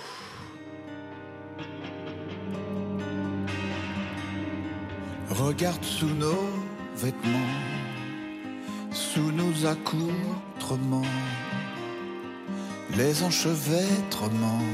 Regarde 5.47 5.83
sous 5.83 6.13
nos 6.23 6.45
vêtements, 6.95 7.55
sous 8.91 9.31
nos 9.31 9.65
accoutrements, 9.65 11.11
les 12.95 13.23
enchevêtrements, 13.23 14.67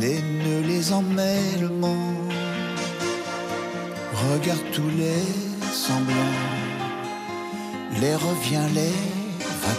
les 0.00 0.18
nœuds, 0.22 0.66
les 0.66 0.92
emmêlements. 0.94 2.14
Regarde 4.32 4.70
tous 4.72 4.90
les 4.96 5.24
semblants, 5.72 6.38
les 8.00 8.14
reviens, 8.14 8.68
les 8.68 8.96
va 9.62 9.74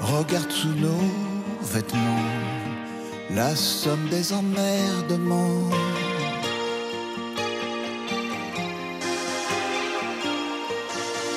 Regarde 0.00 0.50
sous 0.50 0.74
nos 0.86 1.04
vêtements 1.62 2.28
la 3.34 3.56
somme 3.56 4.08
des 4.10 4.32
emmerdements. 4.32 5.91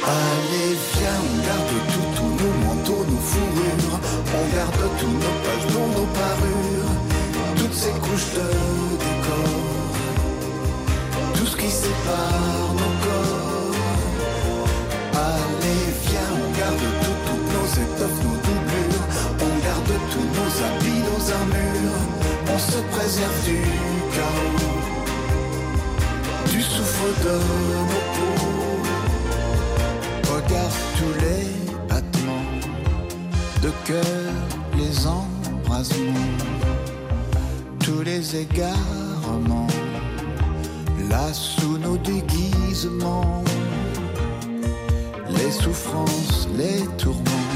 Allez, 0.08 0.78
viens, 0.94 1.20
on 1.26 1.38
garde 1.48 1.76
tout, 1.92 2.10
tous 2.16 2.32
nos 2.44 2.54
manteaux, 2.64 3.04
nos 3.10 3.24
fourrures. 3.32 3.98
On 4.38 4.44
garde 4.56 4.84
tous 5.00 5.16
nos 5.24 5.36
pages, 5.44 5.68
nos 5.74 6.06
parures. 6.20 6.94
Toutes 7.58 7.74
ces 7.74 7.96
couches 8.06 8.32
de 8.38 8.48
décor. 9.02 9.50
Tout 11.34 11.48
ce 11.48 11.56
qui 11.58 11.70
sépare 11.72 12.70
nos 12.80 12.94
corps. 13.04 13.76
Allez, 15.14 15.86
viens, 16.06 16.32
on 16.38 16.50
garde 16.60 16.86
tout, 17.04 17.20
toutes 17.28 17.48
nos 17.56 17.68
étoffes, 17.84 18.20
nos 18.26 18.38
doublures. 18.46 19.06
On 19.42 19.54
garde 19.66 19.94
tous 20.12 20.28
nos 20.38 20.52
habits, 20.68 21.02
nos 21.10 21.24
armures. 21.40 22.02
On 22.54 22.60
se 22.60 22.80
préserve 22.96 23.40
du 23.44 23.60
chaos. 24.16 24.76
Du 26.52 26.62
souffle 26.62 27.12
de 27.24 27.32
nos 27.32 28.04
peaux 28.14 28.35
tous 30.98 31.14
les 31.25 31.46
battements 31.88 32.48
de 33.62 33.72
cœur, 33.86 34.32
les 34.78 35.08
embrasements, 35.08 36.34
tous 37.80 38.02
les 38.02 38.36
égarements, 38.36 39.68
là 41.10 41.34
sous 41.34 41.78
nos 41.78 41.98
déguisements, 41.98 43.44
les 45.30 45.52
souffrances, 45.52 46.48
les 46.58 46.86
tourments, 46.98 47.50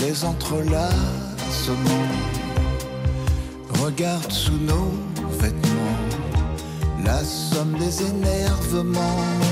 les 0.00 0.24
entrelacements. 0.24 2.08
Regarde 3.82 4.32
sous 4.32 4.58
nos 4.58 4.92
vêtements 5.40 6.18
la 7.04 7.24
somme 7.24 7.74
des 7.78 8.02
énervements. 8.02 9.47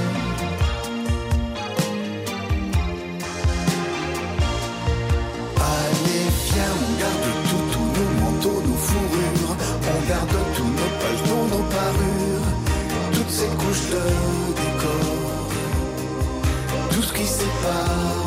Ce 17.67 18.26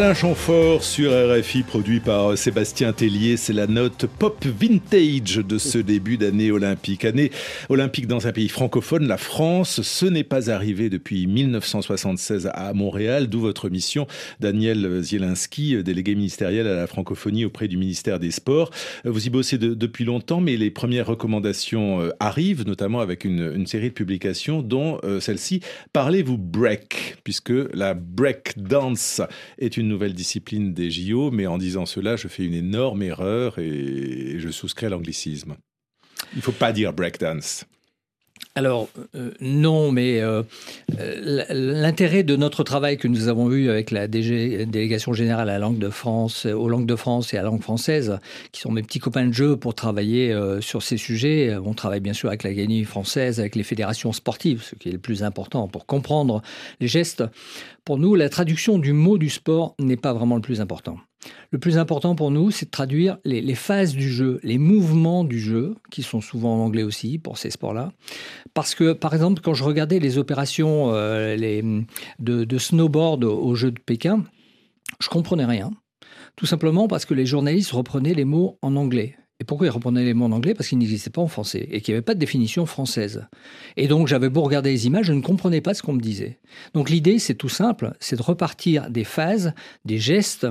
Alain 0.00 0.14
Chamfort 0.14 0.82
sur 0.82 1.12
RFI, 1.12 1.62
produit 1.62 2.00
par 2.00 2.38
Sébastien 2.38 2.94
Tellier. 2.94 3.36
C'est 3.36 3.52
la 3.52 3.66
note 3.66 4.06
pop 4.06 4.42
vintage 4.46 5.36
de 5.36 5.58
ce 5.58 5.76
début 5.76 6.16
d'année 6.16 6.50
olympique. 6.50 7.04
Année 7.04 7.30
olympique 7.68 8.06
dans 8.06 8.26
un 8.26 8.32
pays 8.32 8.48
francophone, 8.48 9.06
la 9.06 9.18
France. 9.18 9.82
Ce 9.82 10.06
n'est 10.06 10.24
pas 10.24 10.50
arrivé 10.50 10.88
depuis 10.88 11.26
1976 11.26 12.48
à 12.54 12.72
Montréal, 12.72 13.26
d'où 13.26 13.40
votre 13.40 13.68
mission, 13.68 14.06
Daniel 14.40 15.02
Zielinski, 15.02 15.82
délégué 15.82 16.14
ministériel 16.14 16.66
à 16.66 16.76
la 16.76 16.86
francophonie 16.86 17.44
auprès 17.44 17.68
du 17.68 17.76
ministère 17.76 18.18
des 18.18 18.30
Sports. 18.30 18.70
Vous 19.04 19.26
y 19.26 19.28
bossez 19.28 19.58
de- 19.58 19.74
depuis 19.74 20.06
longtemps, 20.06 20.40
mais 20.40 20.56
les 20.56 20.70
premières 20.70 21.08
recommandations 21.08 22.00
euh, 22.00 22.08
arrivent, 22.20 22.66
notamment 22.66 23.00
avec 23.00 23.26
une, 23.26 23.52
une 23.54 23.66
série 23.66 23.90
de 23.90 23.94
publications, 23.94 24.62
dont 24.62 24.98
euh, 25.04 25.20
celle-ci. 25.20 25.60
Parlez-vous 25.92 26.38
break, 26.38 27.16
puisque 27.22 27.52
la 27.74 27.92
break 27.92 28.54
dance 28.56 29.20
est 29.58 29.76
une 29.76 29.89
nouvelle 29.90 30.14
discipline 30.14 30.72
des 30.72 30.90
JO, 30.90 31.30
mais 31.30 31.46
en 31.46 31.58
disant 31.58 31.86
cela, 31.86 32.16
je 32.16 32.28
fais 32.28 32.44
une 32.44 32.54
énorme 32.54 33.02
erreur 33.02 33.58
et 33.58 34.36
je 34.38 34.48
souscris 34.50 34.86
à 34.86 34.88
l'anglicisme. 34.88 35.56
Il 36.32 36.38
ne 36.38 36.42
faut 36.42 36.52
pas 36.52 36.72
dire 36.72 36.92
breakdance. 36.92 37.66
Alors, 38.56 38.88
euh, 39.14 39.30
non, 39.40 39.92
mais 39.92 40.20
euh, 40.20 40.42
euh, 40.98 41.44
l'intérêt 41.50 42.24
de 42.24 42.34
notre 42.34 42.64
travail 42.64 42.98
que 42.98 43.06
nous 43.06 43.28
avons 43.28 43.52
eu 43.52 43.70
avec 43.70 43.92
la 43.92 44.08
délégation 44.08 45.12
générale 45.12 45.48
à 45.48 45.52
la 45.52 45.58
langue 45.60 45.78
de 45.78 45.88
France, 45.88 46.46
aux 46.46 46.68
langues 46.68 46.86
de 46.86 46.96
France 46.96 47.32
et 47.32 47.38
à 47.38 47.42
la 47.42 47.48
langue 47.48 47.62
française, 47.62 48.18
qui 48.50 48.60
sont 48.60 48.72
mes 48.72 48.82
petits 48.82 48.98
copains 48.98 49.26
de 49.26 49.32
jeu 49.32 49.56
pour 49.56 49.76
travailler 49.76 50.36
sur 50.60 50.82
ces 50.82 50.96
sujets. 50.96 51.56
On 51.64 51.74
travaille 51.74 52.00
bien 52.00 52.12
sûr 52.12 52.28
avec 52.28 52.42
l'Académie 52.42 52.84
française, 52.84 53.38
avec 53.38 53.54
les 53.54 53.62
fédérations 53.62 54.12
sportives, 54.12 54.62
ce 54.62 54.74
qui 54.74 54.88
est 54.88 54.92
le 54.92 54.98
plus 54.98 55.22
important 55.22 55.68
pour 55.68 55.86
comprendre 55.86 56.42
les 56.80 56.88
gestes. 56.88 57.22
Pour 57.90 57.98
nous, 57.98 58.14
la 58.14 58.28
traduction 58.28 58.78
du 58.78 58.92
mot 58.92 59.18
du 59.18 59.28
sport 59.28 59.74
n'est 59.80 59.96
pas 59.96 60.12
vraiment 60.12 60.36
le 60.36 60.42
plus 60.42 60.60
important. 60.60 60.98
Le 61.50 61.58
plus 61.58 61.76
important 61.76 62.14
pour 62.14 62.30
nous, 62.30 62.52
c'est 62.52 62.66
de 62.66 62.70
traduire 62.70 63.18
les, 63.24 63.56
phases 63.56 63.96
du 63.96 64.08
jeu, 64.08 64.38
les 64.44 64.58
mouvements 64.58 65.24
du 65.24 65.40
jeu, 65.40 65.74
qui 65.90 66.04
sont 66.04 66.20
souvent 66.20 66.54
en 66.54 66.64
anglais 66.64 66.84
aussi 66.84 67.18
pour 67.18 67.36
ces 67.36 67.50
sports-là. 67.50 67.90
Parce 68.54 68.76
que, 68.76 68.92
par 68.92 69.12
exemple, 69.12 69.42
quand 69.42 69.54
je 69.54 69.64
regardais 69.64 69.98
les 69.98 70.18
opérations 70.18 70.94
euh, 70.94 71.34
les, 71.34 71.64
de, 72.20 72.58
snowboard 72.58 73.24
aux 73.24 73.56
Jeux 73.56 73.72
de 73.72 73.80
Pékin, 73.80 74.22
je 75.00 75.08
comprenais 75.08 75.44
rien. 75.44 75.72
Tout 76.36 76.46
simplement 76.46 76.86
parce 76.86 77.04
que 77.04 77.14
les 77.14 77.26
journalistes 77.26 77.72
reprenaient 77.72 78.14
les 78.14 78.24
mots 78.24 78.56
en 78.62 78.76
anglais. 78.76 79.16
Et 79.40 79.44
pourquoi 79.44 79.66
ils 79.66 79.70
reprenaient 79.70 80.04
les 80.04 80.12
mots 80.12 80.26
en 80.26 80.32
anglais? 80.32 80.52
Parce 80.52 80.68
qu'ils 80.68 80.78
n'existaient 80.78 81.08
pas 81.08 81.22
en 81.22 81.26
français 81.26 81.66
et 81.70 81.80
qu'il 81.80 81.92
n'y 81.92 81.96
avait 81.96 82.04
pas 82.04 82.14
de 82.14 82.18
définition 82.18 82.66
française. 82.66 83.26
Et 83.78 83.88
donc 83.88 84.06
j'avais 84.06 84.28
beau 84.28 84.42
regarder 84.42 84.70
les 84.70 84.86
images, 84.86 85.06
je 85.06 85.14
ne 85.14 85.22
comprenais 85.22 85.62
pas 85.62 85.72
ce 85.72 85.82
qu'on 85.82 85.94
me 85.94 86.00
disait. 86.00 86.38
Donc 86.74 86.90
l'idée, 86.90 87.18
c'est 87.18 87.34
tout 87.34 87.48
simple, 87.48 87.94
c'est 88.00 88.16
de 88.16 88.22
repartir 88.22 88.90
des 88.90 89.04
phases, 89.04 89.54
des 89.86 89.98
gestes, 89.98 90.46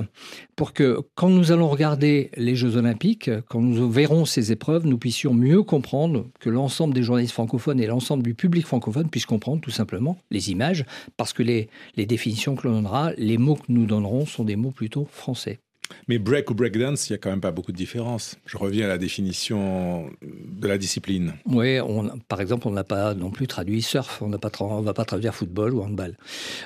pour 0.56 0.72
que 0.72 0.98
quand 1.14 1.30
nous 1.30 1.52
allons 1.52 1.68
regarder 1.68 2.32
les 2.36 2.56
Jeux 2.56 2.76
olympiques, 2.76 3.30
quand 3.48 3.60
nous 3.60 3.88
verrons 3.88 4.24
ces 4.24 4.50
épreuves, 4.50 4.86
nous 4.86 4.98
puissions 4.98 5.34
mieux 5.34 5.62
comprendre, 5.62 6.26
que 6.40 6.50
l'ensemble 6.50 6.92
des 6.92 7.04
journalistes 7.04 7.32
francophones 7.32 7.80
et 7.80 7.86
l'ensemble 7.86 8.24
du 8.24 8.34
public 8.34 8.66
francophone 8.66 9.08
puissent 9.08 9.24
comprendre 9.24 9.60
tout 9.60 9.70
simplement 9.70 10.18
les 10.32 10.50
images, 10.50 10.84
parce 11.16 11.32
que 11.32 11.44
les, 11.44 11.68
les 11.96 12.06
définitions 12.06 12.56
que 12.56 12.66
l'on 12.66 12.74
donnera, 12.74 13.12
les 13.16 13.38
mots 13.38 13.54
que 13.54 13.66
nous 13.68 13.86
donnerons 13.86 14.26
sont 14.26 14.44
des 14.44 14.56
mots 14.56 14.72
plutôt 14.72 15.06
français. 15.12 15.60
Mais 16.08 16.18
break 16.18 16.50
ou 16.50 16.54
breakdance, 16.54 17.08
il 17.08 17.12
n'y 17.12 17.14
a 17.14 17.18
quand 17.18 17.30
même 17.30 17.40
pas 17.40 17.50
beaucoup 17.50 17.72
de 17.72 17.76
différence. 17.76 18.36
Je 18.46 18.56
reviens 18.56 18.86
à 18.86 18.88
la 18.88 18.98
définition 18.98 20.10
de 20.22 20.68
la 20.68 20.78
discipline. 20.78 21.34
Oui, 21.46 21.80
on, 21.80 22.08
par 22.28 22.40
exemple, 22.40 22.68
on 22.68 22.72
n'a 22.72 22.84
pas 22.84 23.14
non 23.14 23.30
plus 23.30 23.46
traduit 23.46 23.82
surf, 23.82 24.20
on 24.22 24.28
ne 24.28 24.36
va 24.84 24.94
pas 24.94 25.04
traduire 25.04 25.34
football 25.34 25.74
ou 25.74 25.82
handball. 25.82 26.16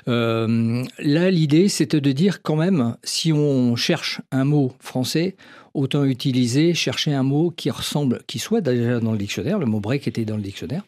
Euh, 0.08 0.84
là, 0.98 1.30
l'idée, 1.30 1.68
c'était 1.68 2.00
de 2.00 2.12
dire 2.12 2.42
quand 2.42 2.56
même, 2.56 2.96
si 3.02 3.32
on 3.32 3.76
cherche 3.76 4.20
un 4.30 4.44
mot 4.44 4.72
français, 4.80 5.36
autant 5.74 6.04
utiliser, 6.04 6.74
chercher 6.74 7.12
un 7.12 7.22
mot 7.22 7.50
qui 7.50 7.70
ressemble, 7.70 8.20
qui 8.26 8.38
soit 8.38 8.60
déjà 8.60 9.00
dans 9.00 9.12
le 9.12 9.18
dictionnaire, 9.18 9.58
le 9.58 9.66
mot 9.66 9.80
break 9.80 10.06
était 10.06 10.24
dans 10.24 10.36
le 10.36 10.42
dictionnaire, 10.42 10.84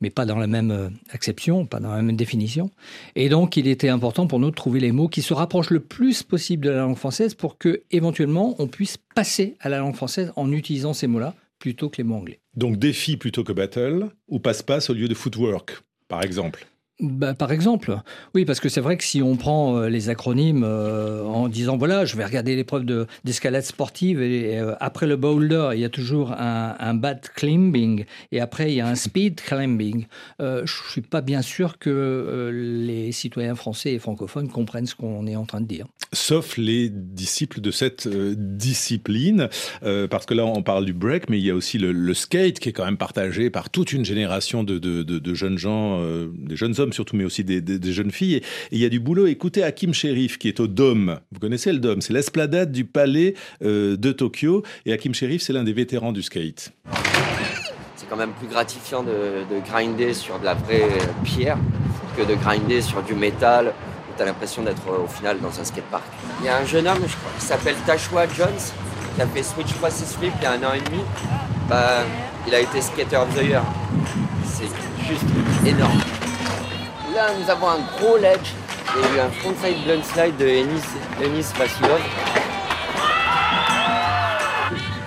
mais 0.00 0.10
pas 0.10 0.26
dans 0.26 0.38
la 0.38 0.46
même 0.46 0.90
acception, 1.10 1.66
pas 1.66 1.80
dans 1.80 1.94
la 1.94 2.02
même 2.02 2.16
définition. 2.16 2.70
Et 3.16 3.28
donc, 3.28 3.56
il 3.56 3.66
était 3.66 3.88
important 3.88 4.26
pour 4.26 4.38
nous 4.38 4.50
de 4.50 4.54
trouver 4.54 4.80
les 4.80 4.92
mots 4.92 5.08
qui 5.08 5.22
se 5.22 5.34
rapprochent 5.34 5.70
le 5.70 5.80
plus 5.80 6.22
possible 6.22 6.64
de 6.64 6.70
la 6.70 6.78
langue 6.78 6.96
française 6.96 7.34
pour 7.34 7.58
que, 7.58 7.82
éventuellement, 7.90 8.54
on 8.58 8.66
puisse 8.66 8.98
passer 9.14 9.56
à 9.60 9.68
la 9.68 9.78
langue 9.78 9.94
française 9.94 10.32
en 10.36 10.52
utilisant 10.52 10.92
ces 10.92 11.06
mots-là 11.06 11.34
plutôt 11.58 11.88
que 11.88 11.98
les 11.98 12.04
mots 12.04 12.16
anglais. 12.16 12.40
Donc, 12.56 12.78
défi 12.78 13.16
plutôt 13.16 13.44
que 13.44 13.52
battle, 13.52 14.08
ou 14.28 14.38
passe-passe 14.38 14.90
au 14.90 14.94
lieu 14.94 15.08
de 15.08 15.14
footwork, 15.14 15.82
par 16.08 16.22
exemple 16.22 16.66
bah, 17.00 17.34
par 17.34 17.50
exemple, 17.50 17.98
oui, 18.36 18.44
parce 18.44 18.60
que 18.60 18.68
c'est 18.68 18.80
vrai 18.80 18.96
que 18.96 19.02
si 19.02 19.20
on 19.20 19.34
prend 19.34 19.76
euh, 19.76 19.88
les 19.88 20.10
acronymes 20.10 20.62
euh, 20.62 21.24
en 21.24 21.48
disant 21.48 21.76
voilà, 21.76 22.04
je 22.04 22.16
vais 22.16 22.24
regarder 22.24 22.54
l'épreuve 22.54 22.84
d'escalade 23.24 23.64
sportive 23.64 24.22
et 24.22 24.60
euh, 24.60 24.76
après 24.78 25.08
le 25.08 25.16
boulder, 25.16 25.70
il 25.74 25.80
y 25.80 25.84
a 25.84 25.88
toujours 25.88 26.30
un, 26.30 26.76
un 26.78 26.94
bat 26.94 27.16
climbing 27.16 28.04
et 28.30 28.40
après 28.40 28.70
il 28.70 28.76
y 28.76 28.80
a 28.80 28.86
un 28.86 28.94
speed 28.94 29.40
climbing. 29.40 30.06
je 30.38 30.72
suis 30.90 31.00
pas 31.00 31.20
bien 31.20 31.42
sûr 31.42 31.78
que 31.78 32.50
les 32.52 33.10
citoyens 33.10 33.56
français 33.56 33.94
et 33.94 33.98
francophones 33.98 34.48
comprennent 34.48 34.86
ce 34.86 34.94
qu'on 34.94 35.26
est 35.26 35.36
en 35.36 35.46
train 35.46 35.60
de 35.60 35.66
dire. 35.66 35.86
Sauf 36.14 36.56
les 36.56 36.88
disciples 36.88 37.60
de 37.60 37.70
cette 37.70 38.08
discipline, 38.08 39.48
parce 40.10 40.26
que 40.26 40.34
là 40.34 40.46
on 40.46 40.62
parle 40.62 40.84
du 40.84 40.92
break, 40.92 41.28
mais 41.28 41.38
il 41.38 41.44
y 41.44 41.50
a 41.50 41.54
aussi 41.54 41.78
le, 41.78 42.14
skate 42.14 42.60
qui 42.60 42.68
est 42.68 42.72
quand 42.72 42.84
même 42.84 42.96
partagé 42.96 43.50
par 43.50 43.70
toute 43.70 43.92
une 43.92 44.04
génération 44.04 44.62
de, 44.62 44.78
de, 44.78 45.34
jeunes 45.34 45.58
gens, 45.58 46.00
des 46.38 46.56
jeunes 46.56 46.78
hommes 46.78 46.92
surtout, 46.92 47.16
mais 47.16 47.24
aussi 47.24 47.44
des, 47.44 47.92
jeunes 47.92 48.10
filles. 48.10 48.36
Et 48.36 48.42
il 48.72 48.78
y 48.78 48.84
a 48.84 48.88
du 48.88 49.00
boulot. 49.00 49.26
Écoutez 49.26 49.62
Hakim 49.62 49.92
Sherif, 49.92 50.38
qui 50.38 50.48
est 50.48 50.60
au 50.60 50.66
Dôme. 50.66 51.20
Vous 51.32 51.40
connaissez 51.40 51.72
le 51.72 51.78
Dôme 51.78 52.00
C'est 52.00 52.12
l'esplanade 52.12 52.72
du 52.72 52.84
palais 52.84 53.34
euh, 53.62 53.96
de 53.96 54.12
Tokyo. 54.12 54.62
Et 54.86 54.92
Hakim 54.92 55.14
Sherif, 55.14 55.42
c'est 55.42 55.52
l'un 55.52 55.64
des 55.64 55.72
vétérans 55.72 56.12
du 56.12 56.22
skate. 56.22 56.72
C'est 57.96 58.08
quand 58.08 58.16
même 58.16 58.32
plus 58.32 58.48
gratifiant 58.48 59.02
de, 59.02 59.60
grinder 59.66 60.14
sur 60.14 60.38
de 60.38 60.44
la 60.44 60.54
vraie 60.54 60.88
pierre 61.24 61.58
que 62.16 62.22
de 62.22 62.34
grinder 62.34 62.80
sur 62.80 63.02
du 63.02 63.14
métal 63.14 63.72
où 64.14 64.16
tu 64.16 64.22
as 64.22 64.26
l'impression 64.26 64.62
d'être 64.62 64.86
au 64.88 65.06
final 65.06 65.38
dans 65.40 65.58
un 65.60 65.64
skatepark. 65.64 66.04
Il 66.40 66.46
y 66.46 66.48
a 66.48 66.58
un 66.58 66.64
jeune 66.64 66.86
homme, 66.86 67.02
je 67.06 67.16
crois, 67.16 67.30
qui 67.38 67.44
s'appelle 67.44 67.76
Tashua 67.86 68.26
Jones, 68.28 68.48
qui 69.14 69.22
a 69.22 69.26
fait 69.26 69.42
Switch 69.42 69.72
Process 69.74 70.16
Flip 70.16 70.32
il 70.38 70.42
y 70.42 70.46
a 70.46 70.52
un 70.52 70.62
an 70.62 70.74
et 70.74 70.80
demi. 70.80 71.02
bah, 71.68 72.02
Il 72.46 72.54
a 72.54 72.60
été 72.60 72.80
skater 72.80 73.16
of 73.16 73.34
the 73.34 73.42
year. 73.42 73.62
C'est 74.46 74.68
juste 75.08 75.24
énorme. 75.66 76.00
Là, 77.14 77.28
nous 77.40 77.50
avons 77.50 77.68
un 77.68 77.78
gros 77.98 78.16
ledge. 78.16 78.52
Il 78.96 79.00
y 79.00 79.04
a 79.04 79.16
eu 79.16 79.26
un 79.26 79.30
frontside 79.30 79.84
blunt 79.84 80.02
slide 80.02 80.36
de 80.36 80.46
Enis 80.46 81.52
Vasilov. 81.58 82.00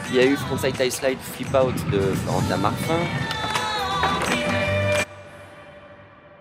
Il 0.10 0.16
y 0.16 0.20
a 0.20 0.26
eu 0.26 0.36
frontside 0.36 0.76
tie 0.78 0.90
slide 0.90 1.18
flip 1.22 1.54
out 1.54 1.76
de 1.92 2.00
Florentin 2.00 2.58
Marfin. 2.58 3.00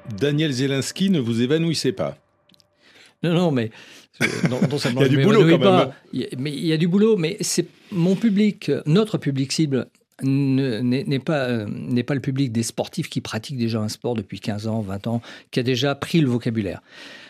Daniel 0.08 0.52
Zelensky, 0.52 1.10
ne 1.10 1.20
vous 1.20 1.42
évanouissez 1.42 1.92
pas. 1.92 2.16
Non, 3.26 3.34
non, 3.34 3.50
mais 3.50 3.70
non, 4.48 4.60
non 4.60 4.78
il 5.00 5.00
y 5.00 5.04
a 5.04 5.08
du 5.08 5.22
boulot 5.22 5.58
quand 5.58 5.78
même. 5.78 5.92
mais 6.38 6.52
il 6.52 6.66
y 6.66 6.72
a 6.72 6.76
du 6.76 6.88
boulot, 6.88 7.16
mais 7.16 7.36
c'est 7.40 7.66
mon 7.90 8.14
public, 8.16 8.70
notre 8.86 9.18
public 9.18 9.52
cible 9.52 9.88
n'est 10.22 11.18
pas, 11.18 11.66
n'est 11.66 12.02
pas 12.02 12.14
le 12.14 12.20
public 12.20 12.52
des 12.52 12.62
sportifs 12.62 13.08
qui 13.08 13.20
pratiquent 13.20 13.58
déjà 13.58 13.80
un 13.80 13.88
sport 13.88 14.14
depuis 14.14 14.40
15 14.40 14.66
ans, 14.66 14.80
20 14.80 15.06
ans, 15.06 15.22
qui 15.50 15.60
a 15.60 15.62
déjà 15.62 15.94
pris 15.94 16.20
le 16.20 16.28
vocabulaire. 16.28 16.80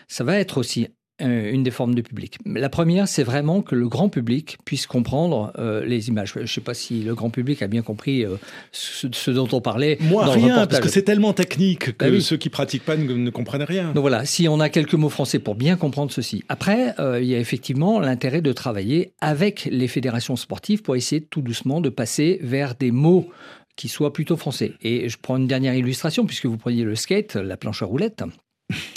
Ça 0.08 0.22
va 0.24 0.36
être 0.36 0.58
aussi 0.58 0.88
euh, 1.22 1.50
une 1.50 1.62
des 1.62 1.70
formes 1.70 1.94
de 1.94 2.02
public. 2.02 2.38
La 2.44 2.68
première, 2.68 3.08
c'est 3.08 3.22
vraiment 3.22 3.62
que 3.62 3.74
le 3.74 3.88
grand 3.88 4.10
public 4.10 4.58
puisse 4.66 4.86
comprendre 4.86 5.50
euh, 5.58 5.82
les 5.82 6.08
images. 6.08 6.32
Je 6.34 6.40
ne 6.40 6.46
sais 6.46 6.60
pas 6.60 6.74
si 6.74 7.02
le 7.02 7.14
grand 7.14 7.30
public 7.30 7.62
a 7.62 7.68
bien 7.68 7.80
compris 7.80 8.22
euh, 8.22 8.36
ce, 8.70 9.30
dont 9.30 9.48
on 9.52 9.62
parlait. 9.62 9.96
Moi, 10.02 10.26
rien, 10.26 10.66
parce 10.66 10.80
que 10.80 10.90
c'est 10.90 11.04
tellement 11.04 11.32
technique 11.32 11.96
que 11.96 12.10
bah 12.10 12.20
ceux 12.20 12.36
qui 12.36 12.50
pratiquent 12.50 12.84
pas 12.84 12.98
ne, 12.98 13.30
comprennent 13.30 13.62
rien. 13.62 13.92
Donc 13.92 14.02
voilà, 14.02 14.26
si 14.26 14.46
on 14.46 14.60
a 14.60 14.68
quelques 14.68 14.92
mots 14.92 15.08
français 15.08 15.38
pour 15.38 15.54
bien 15.54 15.76
comprendre 15.76 16.12
ceci. 16.12 16.44
Après, 16.50 16.94
il 16.98 17.26
y 17.26 17.34
a 17.34 17.38
effectivement 17.38 17.98
l'intérêt 17.98 18.42
de 18.42 18.52
travailler 18.52 19.14
avec 19.22 19.68
les 19.70 19.88
fédérations 19.88 20.36
sportives 20.36 20.82
pour 20.82 20.96
essayer 20.96 21.22
tout 21.22 21.40
doucement 21.40 21.80
de 21.80 21.88
passer 21.88 22.38
vers 22.42 22.74
des 22.74 22.90
mots 22.90 23.30
qui 23.76 23.88
soient 23.88 24.12
plutôt 24.12 24.36
français. 24.36 24.74
Et 24.82 25.08
je 25.08 25.16
prends 25.20 25.38
une 25.38 25.46
dernière 25.46 25.74
illustration, 25.74 26.26
puisque 26.26 26.44
vous 26.44 26.58
preniez 26.58 26.84
le 26.84 26.94
skate, 26.94 27.36
la 27.36 27.56
planche 27.56 27.82
à 27.82 27.86
roulettes, 27.86 28.22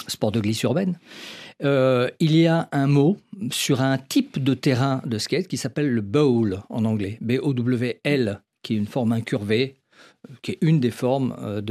sport 0.07 0.31
de 0.31 0.39
glisse 0.39 0.63
urbaine. 0.63 0.97
Euh, 1.63 2.09
il 2.19 2.35
y 2.35 2.47
a 2.47 2.69
un 2.71 2.87
mot 2.87 3.17
sur 3.51 3.81
un 3.81 3.97
type 3.97 4.41
de 4.43 4.53
terrain 4.53 5.01
de 5.05 5.17
skate 5.17 5.47
qui 5.47 5.57
s'appelle 5.57 5.89
le 5.89 6.01
bowl 6.01 6.61
en 6.69 6.85
anglais, 6.85 7.17
B-O-W-L, 7.21 8.41
qui 8.63 8.73
est 8.73 8.77
une 8.77 8.87
forme 8.87 9.11
incurvée, 9.11 9.75
qui 10.41 10.51
est 10.51 10.57
une 10.61 10.79
des 10.79 10.91
formes 10.91 11.35
euh, 11.39 11.61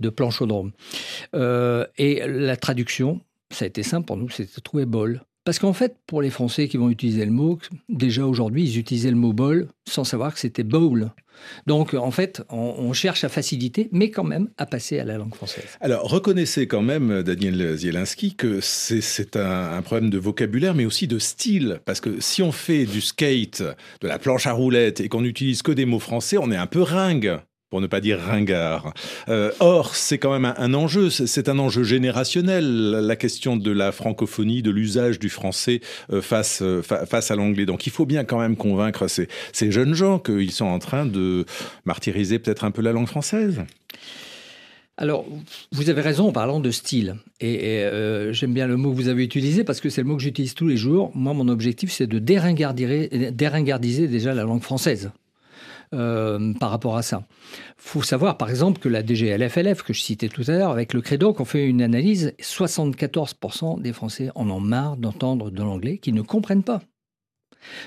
de, 0.00 0.10
planchodrome. 0.10 0.72
Euh, 1.34 1.86
et 1.98 2.26
la 2.26 2.56
traduction, 2.56 3.20
ça 3.50 3.64
a 3.64 3.68
été 3.68 3.82
simple 3.82 4.06
pour 4.06 4.16
nous, 4.16 4.28
de 4.28 4.60
trouver 4.60 4.86
bowl. 4.86 5.22
Parce 5.44 5.58
qu'en 5.58 5.72
fait, 5.72 5.96
pour 6.06 6.22
les 6.22 6.30
Français 6.30 6.68
qui 6.68 6.76
vont 6.76 6.88
utiliser 6.88 7.24
le 7.24 7.32
mot, 7.32 7.58
déjà 7.88 8.24
aujourd'hui, 8.26 8.62
ils 8.64 8.78
utilisaient 8.78 9.10
le 9.10 9.16
mot 9.16 9.32
bowl 9.32 9.68
sans 9.88 10.04
savoir 10.04 10.32
que 10.32 10.38
c'était 10.38 10.62
bowl. 10.62 11.10
Donc, 11.66 11.94
en 11.94 12.12
fait, 12.12 12.42
on, 12.50 12.92
cherche 12.92 13.24
à 13.24 13.28
faciliter, 13.28 13.88
mais 13.90 14.10
quand 14.10 14.22
même 14.22 14.50
à 14.58 14.66
passer 14.66 15.00
à 15.00 15.04
la 15.04 15.18
langue 15.18 15.34
française. 15.34 15.64
Alors, 15.80 16.08
reconnaissez 16.08 16.68
quand 16.68 16.82
même, 16.82 17.22
Daniel 17.24 17.76
Zielinski, 17.76 18.36
que 18.36 18.60
c'est 18.60 19.36
un, 19.36 19.72
un, 19.72 19.82
problème 19.82 20.10
de 20.10 20.18
vocabulaire, 20.18 20.74
mais 20.74 20.84
aussi 20.84 21.08
de 21.08 21.18
style. 21.18 21.80
Parce 21.84 22.00
que 22.00 22.20
si 22.20 22.42
on 22.42 22.52
fait 22.52 22.84
du 22.84 23.00
skate, 23.00 23.62
de 24.00 24.08
la 24.08 24.20
planche 24.20 24.46
à 24.46 24.52
roulettes, 24.52 25.00
et 25.00 25.08
qu'on 25.08 25.22
n'utilise 25.22 25.62
que 25.62 25.72
des 25.72 25.86
mots 25.86 25.98
français, 25.98 26.38
on 26.38 26.52
est 26.52 26.56
un 26.56 26.66
peu 26.68 26.82
ringue 26.82 27.40
pour 27.72 27.80
ne 27.80 27.86
pas 27.86 28.02
dire 28.02 28.18
ringard. 28.18 28.92
Euh, 29.30 29.50
or, 29.58 29.96
c'est 29.96 30.18
quand 30.18 30.38
même 30.38 30.52
un, 30.58 30.74
enjeu, 30.74 31.08
c'est 31.08 31.48
un 31.48 31.58
enjeu 31.58 31.84
générationnel, 31.84 32.90
la 32.90 33.16
question 33.16 33.56
de 33.56 33.70
la 33.70 33.92
francophonie, 33.92 34.60
de 34.60 34.70
l'usage 34.70 35.18
du 35.18 35.30
français 35.30 35.80
euh, 36.12 36.20
face, 36.20 36.60
euh, 36.60 36.82
face 36.82 37.30
à 37.30 37.34
l'anglais. 37.34 37.64
Donc 37.64 37.86
il 37.86 37.90
faut 37.90 38.04
bien 38.04 38.24
quand 38.24 38.38
même 38.38 38.56
convaincre 38.56 39.08
ces, 39.08 39.26
ces 39.54 39.72
jeunes 39.72 39.94
gens 39.94 40.18
qu'ils 40.18 40.50
sont 40.50 40.66
en 40.66 40.78
train 40.80 41.06
de 41.06 41.46
martyriser 41.86 42.38
peut-être 42.38 42.64
un 42.64 42.72
peu 42.72 42.82
la 42.82 42.92
langue 42.92 43.08
française. 43.08 43.62
Alors, 44.98 45.24
vous 45.72 45.88
avez 45.88 46.02
raison 46.02 46.28
en 46.28 46.32
parlant 46.32 46.60
de 46.60 46.70
style. 46.70 47.16
Et, 47.40 47.88
j'aime 48.32 48.52
bien 48.52 48.66
le 48.66 48.76
mot 48.76 48.90
que 48.90 48.96
vous 48.96 49.08
avez 49.08 49.24
utilisé 49.24 49.64
parce 49.64 49.80
que 49.80 49.88
c'est 49.88 50.02
le 50.02 50.08
mot 50.08 50.16
que 50.16 50.22
j'utilise 50.22 50.52
tous 50.52 50.66
les 50.68 50.76
jours. 50.76 51.10
Moi, 51.14 51.32
mon 51.32 51.48
objectif, 51.48 51.90
c'est 51.90 52.06
de 52.06 52.18
déringardiser 52.18 54.08
déjà 54.08 54.34
la 54.34 54.42
langue 54.42 54.62
française. 54.62 55.10
Euh, 55.94 56.54
par 56.58 56.70
rapport 56.70 56.96
à 56.96 57.02
ça. 57.02 57.26
Faut 57.76 58.02
savoir, 58.02 58.38
par 58.38 58.48
exemple, 58.48 58.80
que 58.80 58.88
la 58.88 59.04
DGLFLF, 59.04 59.82
que 59.82 59.92
je 59.92 60.00
citais 60.00 60.28
tout 60.28 60.42
à 60.46 60.52
l'heure, 60.52 60.70
avec 60.70 60.94
le 60.94 61.02
Credo, 61.02 61.34
qu'on 61.34 61.44
fait 61.44 61.66
une 61.66 61.82
analyse, 61.82 62.32
74% 62.40 63.78
des 63.78 63.92
Français 63.92 64.30
en 64.34 64.48
ont 64.48 64.60
marre 64.60 64.96
d'entendre 64.96 65.50
de 65.50 65.62
l'anglais, 65.62 65.98
qui 65.98 66.14
ne 66.14 66.22
comprennent 66.22 66.62
pas. 66.62 66.80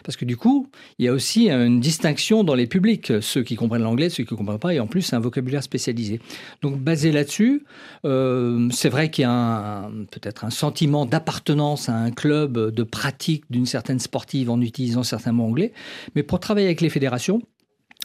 Parce 0.04 0.18
que 0.18 0.26
du 0.26 0.38
coup, 0.38 0.70
il 1.00 1.06
y 1.06 1.08
a 1.08 1.14
aussi 1.14 1.50
une 1.50 1.80
distinction 1.80 2.44
dans 2.44 2.56
les 2.56 2.68
publics, 2.68 3.12
ceux 3.22 3.44
qui 3.44 3.56
comprennent 3.56 3.82
l'anglais, 3.82 4.10
ceux 4.10 4.24
qui 4.24 4.34
ne 4.34 4.38
comprennent 4.38 4.60
pas, 4.60 4.74
et 4.74 4.80
en 4.80 4.88
plus, 4.88 5.02
c'est 5.02 5.16
un 5.16 5.20
vocabulaire 5.20 5.64
spécialisé. 5.64 6.20
Donc, 6.62 6.80
basé 6.80 7.12
là-dessus, 7.12 7.66
euh, 8.06 8.70
c'est 8.72 8.90
vrai 8.90 9.10
qu'il 9.10 9.24
y 9.24 9.28
a 9.28 9.90
peut-être 10.12 10.46
un 10.46 10.50
sentiment 10.50 11.06
d'appartenance 11.06 11.90
à 11.90 11.96
un 11.96 12.12
club, 12.12 12.72
de 12.72 12.84
pratique 12.84 13.46
d'une 13.50 13.66
certaine 13.66 14.00
sportive 14.00 14.50
en 14.50 14.62
utilisant 14.62 15.04
certains 15.04 15.32
mots 15.32 15.46
anglais, 15.46 15.74
mais 16.16 16.24
pour 16.24 16.40
travailler 16.40 16.68
avec 16.68 16.82
les 16.82 16.90
fédérations, 16.90 17.42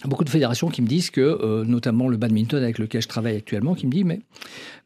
beaucoup 0.06 0.24
de 0.24 0.30
fédérations 0.30 0.68
qui 0.68 0.82
me 0.82 0.86
disent 0.86 1.10
que, 1.10 1.20
euh, 1.20 1.64
notamment 1.64 2.08
le 2.08 2.16
badminton 2.16 2.62
avec 2.62 2.78
lequel 2.78 3.02
je 3.02 3.08
travaille 3.08 3.36
actuellement, 3.36 3.74
qui 3.74 3.86
me 3.86 3.92
dit, 3.92 4.04
mais 4.04 4.20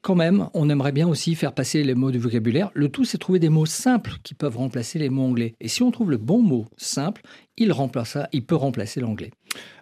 quand 0.02 0.14
même, 0.14 0.48
on 0.54 0.68
aimerait 0.68 0.92
bien 0.92 1.08
aussi 1.08 1.34
faire 1.34 1.52
passer 1.52 1.84
les 1.84 1.94
mots 1.94 2.10
du 2.10 2.18
vocabulaire. 2.18 2.70
Le 2.74 2.88
tout, 2.88 3.04
c'est 3.04 3.18
trouver 3.18 3.38
des 3.38 3.48
mots 3.48 3.66
simples 3.66 4.14
qui 4.22 4.34
peuvent 4.34 4.56
remplacer 4.56 4.98
les 4.98 5.10
mots 5.10 5.24
anglais. 5.24 5.54
Et 5.60 5.68
si 5.68 5.82
on 5.82 5.90
trouve 5.90 6.10
le 6.10 6.16
bon 6.16 6.42
mot 6.42 6.66
simple, 6.76 7.22
il 7.56 7.72
remplace 7.72 8.18
il 8.32 8.44
peut 8.44 8.56
remplacer 8.56 9.00
l'anglais. 9.00 9.30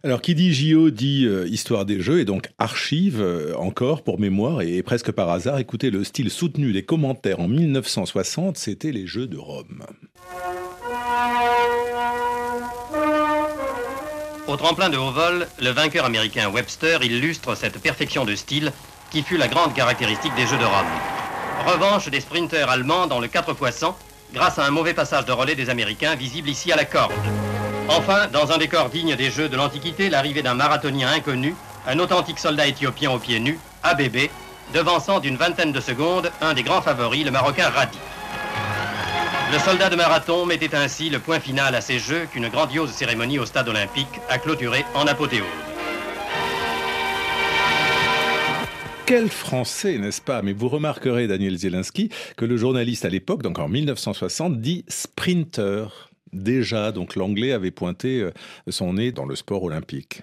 Alors, 0.02 0.20
qui 0.20 0.34
dit 0.34 0.52
JO 0.52 0.90
dit 0.90 1.24
euh, 1.26 1.48
histoire 1.48 1.86
des 1.86 2.00
jeux 2.00 2.20
et 2.20 2.26
donc 2.26 2.50
archive 2.58 3.20
euh, 3.20 3.54
encore 3.56 4.02
pour 4.02 4.20
mémoire 4.20 4.60
et, 4.60 4.82
presque 4.82 5.12
par 5.12 5.30
hasard. 5.30 5.58
Écoutez, 5.58 5.90
le 5.90 6.04
style 6.04 6.28
soutenu 6.28 6.72
des 6.72 6.84
commentaires 6.84 7.40
en 7.40 7.48
1960, 7.48 8.58
c'était 8.58 8.92
les 8.92 9.06
Jeux 9.06 9.26
de 9.26 9.38
Rome. 9.38 9.82
Au 14.48 14.56
tremplin 14.56 14.88
de 14.88 14.96
haut 14.96 15.12
vol, 15.12 15.46
le 15.60 15.70
vainqueur 15.70 16.04
américain 16.04 16.50
Webster 16.50 17.02
illustre 17.04 17.54
cette 17.54 17.80
perfection 17.80 18.24
de 18.24 18.34
style 18.34 18.72
qui 19.12 19.22
fut 19.22 19.36
la 19.36 19.46
grande 19.46 19.72
caractéristique 19.72 20.34
des 20.34 20.48
Jeux 20.48 20.58
de 20.58 20.64
Rome. 20.64 20.86
Revanche 21.66 22.08
des 22.08 22.20
sprinteurs 22.20 22.68
allemands 22.68 23.06
dans 23.06 23.20
le 23.20 23.28
4 23.28 23.54
x 23.62 23.84
grâce 24.34 24.58
à 24.58 24.64
un 24.64 24.70
mauvais 24.70 24.94
passage 24.94 25.26
de 25.26 25.32
relais 25.32 25.54
des 25.54 25.70
Américains 25.70 26.16
visible 26.16 26.48
ici 26.48 26.72
à 26.72 26.76
la 26.76 26.84
corde. 26.84 27.12
Enfin, 27.88 28.26
dans 28.32 28.50
un 28.50 28.58
décor 28.58 28.88
digne 28.88 29.14
des 29.14 29.30
Jeux 29.30 29.48
de 29.48 29.56
l'Antiquité, 29.56 30.10
l'arrivée 30.10 30.42
d'un 30.42 30.54
marathonien 30.54 31.12
inconnu, 31.12 31.54
un 31.86 32.00
authentique 32.00 32.40
soldat 32.40 32.66
éthiopien 32.66 33.12
aux 33.12 33.18
pieds 33.20 33.38
nus, 33.38 33.60
ABB, 33.84 34.28
devançant 34.74 35.20
d'une 35.20 35.36
vingtaine 35.36 35.72
de 35.72 35.80
secondes 35.80 36.32
un 36.40 36.54
des 36.54 36.64
grands 36.64 36.82
favoris, 36.82 37.24
le 37.24 37.30
Marocain 37.30 37.68
Radi. 37.68 37.98
Le 39.52 39.58
soldat 39.58 39.90
de 39.90 39.96
marathon 39.96 40.46
mettait 40.46 40.74
ainsi 40.74 41.10
le 41.10 41.18
point 41.18 41.38
final 41.38 41.74
à 41.74 41.82
ces 41.82 41.98
Jeux 41.98 42.24
qu'une 42.24 42.48
grandiose 42.48 42.90
cérémonie 42.90 43.38
au 43.38 43.44
stade 43.44 43.68
olympique 43.68 44.08
a 44.30 44.38
clôturé 44.38 44.86
en 44.94 45.06
apothéose. 45.06 45.44
Quel 49.04 49.28
français, 49.28 49.98
n'est-ce 49.98 50.22
pas? 50.22 50.40
Mais 50.40 50.54
vous 50.54 50.70
remarquerez, 50.70 51.26
Daniel 51.26 51.58
Zielinski, 51.58 52.08
que 52.38 52.46
le 52.46 52.56
journaliste 52.56 53.04
à 53.04 53.10
l'époque, 53.10 53.42
donc 53.42 53.58
en 53.58 53.68
1960, 53.68 54.58
dit 54.58 54.86
sprinter. 54.88 56.10
Déjà, 56.32 56.90
donc 56.90 57.14
l'anglais 57.14 57.52
avait 57.52 57.70
pointé 57.70 58.22
euh, 58.22 58.30
son 58.70 58.94
nez 58.94 59.12
dans 59.12 59.26
le 59.26 59.36
sport 59.36 59.62
olympique. 59.64 60.22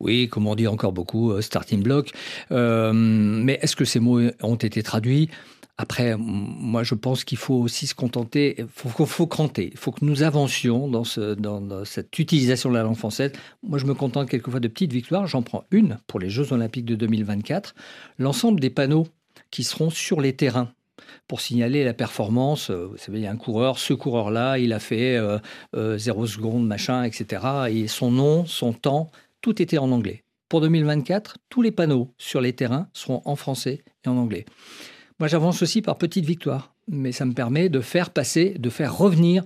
Oui, 0.00 0.28
comme 0.28 0.46
on 0.46 0.54
dit 0.54 0.66
encore 0.66 0.92
beaucoup, 0.92 1.30
euh, 1.30 1.42
starting 1.42 1.82
block. 1.82 2.10
Euh, 2.50 2.92
mais 2.92 3.58
est-ce 3.62 3.76
que 3.76 3.84
ces 3.84 4.00
mots 4.00 4.20
ont 4.42 4.56
été 4.56 4.82
traduits? 4.82 5.28
Après, 5.76 6.14
moi, 6.18 6.82
je 6.82 6.94
pense 6.94 7.24
qu'il 7.24 7.38
faut 7.38 7.54
aussi 7.54 7.86
se 7.86 7.94
contenter, 7.94 8.56
il 8.58 8.66
faut, 8.68 9.06
faut, 9.06 9.26
cranter, 9.26 9.70
il 9.72 9.78
faut 9.78 9.92
que 9.92 10.04
nous 10.04 10.22
avancions 10.22 10.88
dans, 10.88 11.04
ce, 11.04 11.32
dans, 11.32 11.86
cette 11.86 12.18
utilisation 12.18 12.68
de 12.68 12.74
la 12.74 12.82
langue 12.82 12.98
française. 12.98 13.32
Moi, 13.62 13.78
je 13.78 13.86
me 13.86 13.94
contente 13.94 14.28
quelquefois 14.28 14.60
de 14.60 14.68
petites 14.68 14.92
victoires. 14.92 15.26
J'en 15.26 15.40
prends 15.40 15.64
une 15.70 15.96
pour 16.06 16.20
les 16.20 16.28
Jeux 16.28 16.52
Olympiques 16.52 16.84
de 16.84 16.96
2024. 16.96 17.74
L'ensemble 18.18 18.60
des 18.60 18.68
panneaux 18.68 19.06
qui 19.50 19.64
seront 19.64 19.88
sur 19.88 20.20
les 20.20 20.34
terrains 20.34 20.70
pour 21.28 21.40
signaler 21.40 21.84
la 21.84 21.94
performance. 21.94 22.70
Euh, 22.70 22.88
vous 22.90 22.98
savez, 22.98 23.20
il 23.20 23.24
y 23.24 23.26
a 23.26 23.30
un 23.30 23.36
coureur, 23.36 23.78
ce 23.78 23.94
coureur-là, 23.94 24.58
il 24.58 24.72
a 24.72 24.80
fait 24.80 25.16
0 25.16 25.22
euh, 25.22 25.38
euh, 25.76 26.26
secondes, 26.26 26.66
machin, 26.66 27.04
etc. 27.04 27.42
Et 27.70 27.88
son 27.88 28.10
nom, 28.10 28.44
son 28.46 28.72
temps, 28.72 29.10
tout 29.40 29.60
était 29.60 29.78
en 29.78 29.90
anglais. 29.92 30.24
Pour 30.48 30.60
2024, 30.60 31.38
tous 31.48 31.62
les 31.62 31.70
panneaux 31.70 32.12
sur 32.18 32.40
les 32.40 32.52
terrains 32.52 32.88
seront 32.92 33.22
en 33.24 33.36
français 33.36 33.82
et 34.04 34.08
en 34.08 34.16
anglais. 34.16 34.44
Moi, 35.20 35.28
j'avance 35.28 35.62
aussi 35.62 35.82
par 35.82 35.96
petites 35.96 36.24
victoires, 36.24 36.74
mais 36.88 37.12
ça 37.12 37.24
me 37.24 37.32
permet 37.32 37.68
de 37.68 37.80
faire 37.80 38.10
passer, 38.10 38.56
de 38.58 38.70
faire 38.70 38.96
revenir 38.96 39.44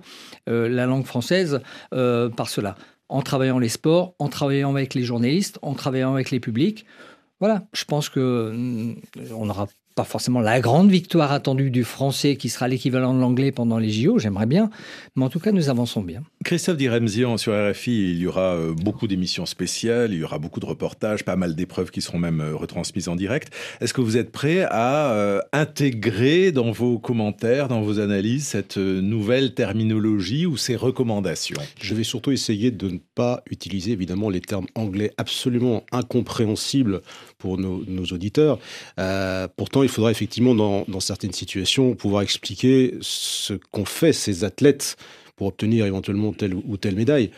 euh, 0.49 0.67
la 0.69 0.85
langue 0.85 1.05
française 1.05 1.61
euh, 1.93 2.29
par 2.29 2.49
cela, 2.49 2.75
en 3.09 3.21
travaillant 3.21 3.59
les 3.59 3.69
sports, 3.69 4.15
en 4.17 4.29
travaillant 4.29 4.71
avec 4.71 4.93
les 4.93 5.03
journalistes, 5.03 5.59
en 5.61 5.73
travaillant 5.73 6.13
avec 6.13 6.31
les 6.31 6.39
publics. 6.39 6.85
Voilà, 7.39 7.67
je 7.73 7.83
pense 7.85 8.09
que 8.09 8.51
mm, 8.55 8.95
on 9.35 9.49
aura 9.49 9.67
pas 9.95 10.05
forcément 10.05 10.41
la 10.41 10.59
grande 10.59 10.89
victoire 10.89 11.31
attendue 11.31 11.71
du 11.71 11.83
français 11.83 12.35
qui 12.35 12.49
sera 12.49 12.67
l'équivalent 12.67 13.13
de 13.13 13.19
l'anglais 13.19 13.51
pendant 13.51 13.77
les 13.77 13.89
JO, 13.89 14.19
j'aimerais 14.19 14.45
bien, 14.45 14.69
mais 15.15 15.23
en 15.23 15.29
tout 15.29 15.39
cas 15.39 15.51
nous 15.51 15.69
avançons 15.69 16.01
bien. 16.01 16.23
Christophe 16.45 16.77
Diremzian 16.77 17.37
sur 17.37 17.53
RFI, 17.53 18.11
il 18.11 18.19
y 18.19 18.27
aura 18.27 18.53
euh, 18.53 18.75
beaucoup 18.75 19.07
d'émissions 19.07 19.47
spéciales, 19.47 20.13
il 20.13 20.19
y 20.19 20.23
aura 20.23 20.37
beaucoup 20.37 20.59
de 20.59 20.67
reportages, 20.67 21.25
pas 21.25 21.35
mal 21.35 21.55
d'épreuves 21.55 21.89
qui 21.89 22.01
seront 22.01 22.19
même 22.19 22.39
euh, 22.39 22.55
retransmises 22.55 23.07
en 23.07 23.15
direct. 23.15 23.51
Est-ce 23.81 23.95
que 23.95 24.01
vous 24.01 24.15
êtes 24.15 24.31
prêt 24.31 24.61
à 24.69 25.11
euh, 25.13 25.41
intégrer 25.53 26.51
dans 26.51 26.69
vos 26.69 26.99
commentaires, 26.99 27.67
dans 27.67 27.81
vos 27.81 27.99
analyses, 27.99 28.45
cette 28.45 28.77
nouvelle 28.77 29.55
terminologie 29.55 30.45
ou 30.45 30.55
ces 30.55 30.75
recommandations? 30.75 31.59
Je 31.81 31.95
vais 31.95 32.03
surtout 32.03 32.31
essayer 32.31 32.69
de 32.69 32.89
ne 32.89 32.99
pas 33.15 33.41
utiliser 33.49 33.93
évidemment 33.93 34.29
les 34.29 34.41
termes 34.41 34.67
anglais 34.75 35.13
absolument 35.17 35.83
incompréhensibles 35.91 37.01
pour 37.39 37.57
nos, 37.57 38.05
auditeurs. 38.11 38.59
pourtant, 39.57 39.81
il 39.81 39.89
faudra 39.89 40.11
effectivement, 40.11 40.53
dans, 40.53 40.99
certaines 40.99 41.33
situations, 41.33 41.95
pouvoir 41.95 42.21
expliquer 42.21 42.93
ce 43.01 43.55
qu'ont 43.71 43.85
fait 43.85 44.13
ces 44.13 44.43
athlètes 44.43 44.95
pour 45.35 45.47
obtenir 45.47 45.85
éventuellement 45.85 46.33
telle 46.33 46.53
ou 46.53 46.77
telle 46.77 46.95
médaille. 46.95 47.31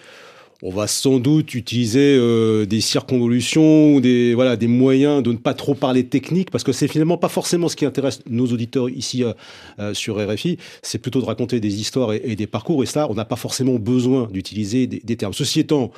On 0.63 0.71
va 0.71 0.87
sans 0.87 1.19
doute 1.19 1.53
utiliser 1.53 2.15
euh, 2.17 2.65
des 2.65 2.81
circonvolutions 2.81 3.93
ou 3.93 4.01
des, 4.01 4.33
voilà, 4.33 4.55
des 4.55 4.67
moyens 4.67 5.21
de 5.21 5.31
ne 5.31 5.37
pas 5.37 5.53
trop 5.53 5.75
parler 5.75 6.07
technique, 6.07 6.49
parce 6.49 6.63
que 6.63 6.71
c'est 6.71 6.87
finalement 6.87 7.17
pas 7.17 7.29
forcément 7.29 7.69
ce 7.69 7.75
qui 7.75 7.85
intéresse 7.85 8.21
nos 8.27 8.47
auditeurs 8.47 8.89
ici 8.89 9.23
euh, 9.23 9.33
euh, 9.77 9.93
sur 9.93 10.17
RFI, 10.17 10.57
c'est 10.81 10.97
plutôt 10.97 11.21
de 11.21 11.25
raconter 11.25 11.59
des 11.59 11.79
histoires 11.79 12.11
et, 12.13 12.35
des 12.35 12.47
parcours, 12.47 12.81
et 12.81 12.87
ça, 12.87 13.07
on 13.11 13.13
n'a 13.13 13.25
pas 13.25 13.35
forcément 13.35 13.75
besoin 13.75 14.27
d'utiliser 14.31 14.87
des, 14.87 14.99
des 14.99 15.15
termes. 15.15 15.33
Ceci 15.33 15.59
étant, 15.59 15.91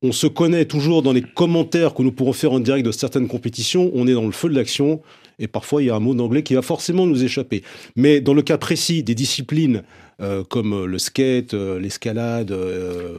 on 0.00 0.12
se 0.12 0.26
connaît 0.26 0.64
toujours 0.64 1.02
dans 1.02 1.12
les 1.12 1.22
commentaires 1.22 1.92
que 1.92 2.02
nous 2.02 2.12
pourrons 2.12 2.32
faire 2.32 2.52
en 2.52 2.60
direct 2.60 2.86
de 2.86 2.92
certaines 2.92 3.28
compétitions, 3.28 3.90
on 3.94 4.06
est 4.06 4.14
dans 4.14 4.24
le 4.24 4.32
feu 4.32 4.48
de 4.48 4.54
l'action, 4.54 5.02
et 5.38 5.48
parfois 5.48 5.82
il 5.82 5.86
y 5.86 5.90
a 5.90 5.94
un 5.94 6.00
mot 6.00 6.14
d'anglais 6.14 6.42
qui 6.42 6.54
va 6.54 6.62
forcément 6.62 7.06
nous 7.06 7.24
échapper. 7.24 7.62
Mais 7.94 8.20
dans 8.20 8.34
le 8.34 8.42
cas 8.42 8.58
précis 8.58 9.02
des 9.02 9.14
disciplines 9.14 9.82
euh, 10.22 10.44
comme 10.44 10.72
euh, 10.72 10.86
le 10.86 10.98
skate, 10.98 11.52
euh, 11.52 11.78
l'escalade, 11.78 12.50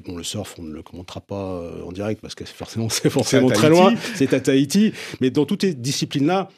bon 0.06 0.16
le 0.16 0.24
surf 0.24 0.56
on 0.58 0.64
ne 0.64 0.74
le 0.74 0.82
commentera 0.82 1.22
pas 1.22 1.62
en 1.86 1.92
direct 1.92 2.22
parce 2.22 2.36
que 2.36 2.44
forcément 2.46 2.90
c'est 2.90 3.10
forcément 3.10 3.50
très 3.50 3.70
loin, 3.70 3.94
c'est 4.16 4.34
à 4.34 4.40
Tahiti. 4.40 4.94
Mais 5.22 5.30
dans 5.30 5.46
toutes 5.46 5.62
ces 5.62 5.74
disciplines-là, 5.74 6.50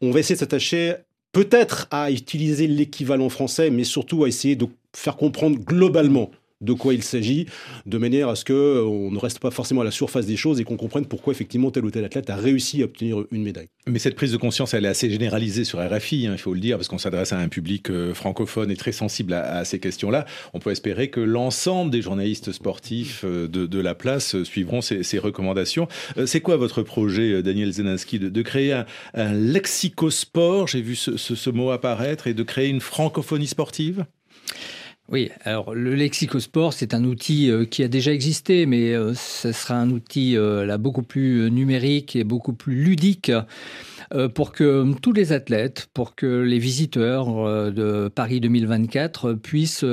on 0.00 0.10
va 0.10 0.20
essayer 0.20 0.36
de 0.36 0.40
s'attacher 0.40 0.94
peut-être 1.32 1.88
à 1.90 2.10
utiliser 2.10 2.66
l'équivalent 2.66 3.28
français, 3.28 3.70
mais 3.70 3.84
surtout 3.84 4.24
à 4.24 4.28
essayer 4.28 4.56
de 4.56 4.66
faire 4.94 5.16
comprendre 5.16 5.58
globalement 5.58 6.30
de 6.60 6.72
quoi 6.72 6.94
il 6.94 7.02
s'agit, 7.02 7.46
de 7.86 7.98
manière 7.98 8.28
à 8.28 8.36
ce 8.36 8.44
qu'on 8.44 8.52
euh, 8.52 9.10
ne 9.10 9.18
reste 9.18 9.38
pas 9.38 9.50
forcément 9.50 9.82
à 9.82 9.84
la 9.84 9.90
surface 9.90 10.26
des 10.26 10.36
choses 10.36 10.60
et 10.60 10.64
qu'on 10.64 10.76
comprenne 10.76 11.06
pourquoi 11.06 11.32
effectivement 11.32 11.70
tel 11.70 11.84
ou 11.84 11.90
tel 11.90 12.04
athlète 12.04 12.30
a 12.30 12.36
réussi 12.36 12.82
à 12.82 12.86
obtenir 12.86 13.24
une 13.30 13.42
médaille. 13.42 13.68
Mais 13.86 14.00
cette 14.00 14.16
prise 14.16 14.32
de 14.32 14.36
conscience, 14.36 14.74
elle 14.74 14.84
est 14.84 14.88
assez 14.88 15.08
généralisée 15.08 15.64
sur 15.64 15.78
RFI, 15.78 16.26
hein, 16.26 16.32
il 16.32 16.38
faut 16.38 16.54
le 16.54 16.60
dire, 16.60 16.76
parce 16.76 16.88
qu'on 16.88 16.98
s'adresse 16.98 17.32
à 17.32 17.38
un 17.38 17.48
public 17.48 17.90
euh, 17.90 18.12
francophone 18.12 18.70
et 18.70 18.76
très 18.76 18.92
sensible 18.92 19.34
à, 19.34 19.64
ces 19.64 19.78
questions-là. 19.78 20.26
On 20.52 20.58
peut 20.58 20.70
espérer 20.70 21.10
que 21.10 21.20
l'ensemble 21.20 21.90
des 21.92 22.02
journalistes 22.02 22.50
sportifs 22.50 23.22
euh, 23.24 23.46
de, 23.46 23.78
la 23.78 23.94
place 23.94 24.42
suivront 24.42 24.80
ces, 24.80 25.18
recommandations. 25.18 25.86
C'est 26.26 26.40
quoi 26.40 26.56
votre 26.56 26.82
projet, 26.82 27.42
Daniel 27.42 27.72
Zeninski, 27.72 28.18
de, 28.18 28.42
créer 28.42 28.72
un, 29.14 29.32
lexicosport, 29.32 30.66
j'ai 30.66 30.82
vu 30.82 30.96
ce 30.96 31.50
mot 31.50 31.70
apparaître, 31.70 32.26
et 32.26 32.34
de 32.34 32.42
créer 32.42 32.68
une 32.68 32.80
francophonie 32.80 33.46
sportive? 33.46 34.04
Oui, 35.10 35.30
alors 35.44 35.74
le 35.74 35.94
lexicosport, 35.94 36.74
c'est 36.74 36.92
un 36.92 37.02
outil 37.04 37.50
euh, 37.50 37.64
qui 37.64 37.82
a 37.82 37.88
déjà 37.88 38.12
existé, 38.12 38.66
mais 38.66 38.92
euh, 38.92 39.14
ce 39.14 39.52
sera 39.52 39.76
un 39.76 39.90
outil 39.90 40.36
euh, 40.36 40.76
beaucoup 40.76 41.02
plus 41.02 41.50
numérique 41.50 42.14
et 42.14 42.24
beaucoup 42.24 42.52
plus 42.52 42.74
ludique 42.74 43.32
pour 44.34 44.52
que 44.52 44.94
tous 45.02 45.12
les 45.12 45.32
athlètes, 45.32 45.88
pour 45.92 46.14
que 46.14 46.40
les 46.40 46.58
visiteurs 46.58 47.70
de 47.70 48.08
Paris 48.08 48.40
2024 48.40 49.34
puissent 49.34 49.84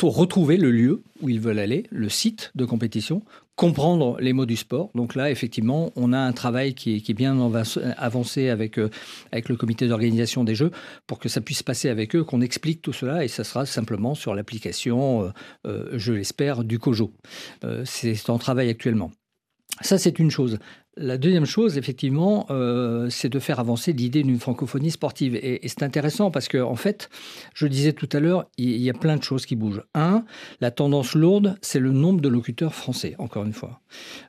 retrouver 0.00 0.56
le 0.56 0.70
lieu 0.70 1.02
où 1.20 1.28
ils 1.28 1.40
veulent 1.40 1.58
aller, 1.58 1.86
le 1.90 2.08
site 2.08 2.52
de 2.54 2.64
compétition, 2.64 3.22
comprendre 3.60 4.16
les 4.20 4.32
mots 4.32 4.46
du 4.46 4.56
sport. 4.56 4.88
Donc 4.94 5.14
là, 5.14 5.30
effectivement, 5.30 5.92
on 5.94 6.14
a 6.14 6.18
un 6.18 6.32
travail 6.32 6.72
qui 6.72 6.96
est, 6.96 7.12
bien 7.12 7.36
avancé 7.98 8.48
avec, 8.48 8.78
euh, 8.78 8.88
avec 9.32 9.50
le 9.50 9.56
comité 9.56 9.86
d'organisation 9.86 10.44
des 10.44 10.54
Jeux 10.54 10.70
pour 11.06 11.18
que 11.18 11.28
ça 11.28 11.42
puisse 11.42 11.62
passer 11.62 11.90
avec 11.90 12.16
eux, 12.16 12.24
qu'on 12.24 12.40
explique 12.40 12.80
tout 12.80 12.94
cela 12.94 13.22
et 13.22 13.28
ça 13.28 13.44
sera 13.44 13.66
simplement 13.66 14.14
sur 14.14 14.34
l'application, 14.34 15.24
euh, 15.24 15.28
euh, 15.66 15.90
je 15.92 16.14
l'espère, 16.14 16.64
du 16.64 16.78
COJO. 16.78 17.12
C'est 17.84 18.30
en 18.30 18.38
travail 18.38 18.70
actuellement. 18.70 19.10
Ça, 19.80 19.96
c'est 19.96 20.18
une 20.18 20.30
chose. 20.30 20.58
La 20.96 21.16
deuxième 21.16 21.46
chose, 21.46 21.78
effectivement, 21.78 22.46
euh, 22.50 23.08
c'est 23.08 23.30
de 23.30 23.38
faire 23.38 23.60
avancer 23.60 23.92
l'idée 23.92 24.22
d'une 24.22 24.38
francophonie 24.38 24.90
sportive. 24.90 25.34
Et, 25.36 25.60
c'est 25.66 25.82
intéressant 25.82 26.30
parce 26.30 26.48
que, 26.48 26.58
en 26.58 26.76
fait, 26.76 27.08
je 27.54 27.66
disais 27.66 27.92
tout 27.92 28.08
à 28.12 28.20
l'heure, 28.20 28.46
il 28.58 28.76
y, 28.76 28.90
a 28.90 28.94
plein 28.94 29.16
de 29.16 29.22
choses 29.22 29.46
qui 29.46 29.56
bougent. 29.56 29.82
Un, 29.94 30.24
la 30.60 30.70
tendance 30.70 31.14
lourde, 31.14 31.56
c'est 31.62 31.78
le 31.78 31.92
nombre 31.92 32.20
de 32.20 32.28
locuteurs 32.28 32.74
français, 32.74 33.14
encore 33.18 33.44
une 33.44 33.54
fois. 33.54 33.80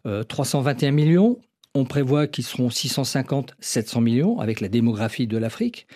321 0.06 0.90
euh, 0.90 0.92
millions, 0.92 1.40
on 1.76 1.84
prévoit 1.84 2.28
qu'ils 2.28 2.46
seront 2.46 2.70
650, 2.70 3.56
700 3.60 4.02
millions 4.02 4.40
avec 4.40 4.62
la 4.62 4.70
démographie 4.70 5.28
de 5.28 5.38
l'Afrique. 5.38 5.88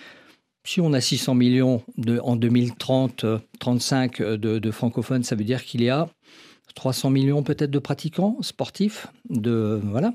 Si 0.65 0.81
on 0.81 0.91
a 0.93 0.99
600 0.99 1.35
millions 1.35 1.83
en 2.23 2.35
2030, 2.35 3.25
35 3.59 4.19
euh, 4.19 4.37
de 4.37 4.71
francophones, 4.71 5.23
ça 5.23 5.35
veut 5.35 5.43
dire 5.45 5.63
qu'il 5.63 5.83
y 5.83 5.89
a 5.89 6.07
300 6.75 7.09
millions 7.09 7.41
peut-être 7.41 7.71
de 7.71 7.79
pratiquants 7.79 8.37
sportifs. 8.41 9.07
De, 9.29 9.79
voilà. 9.83 10.13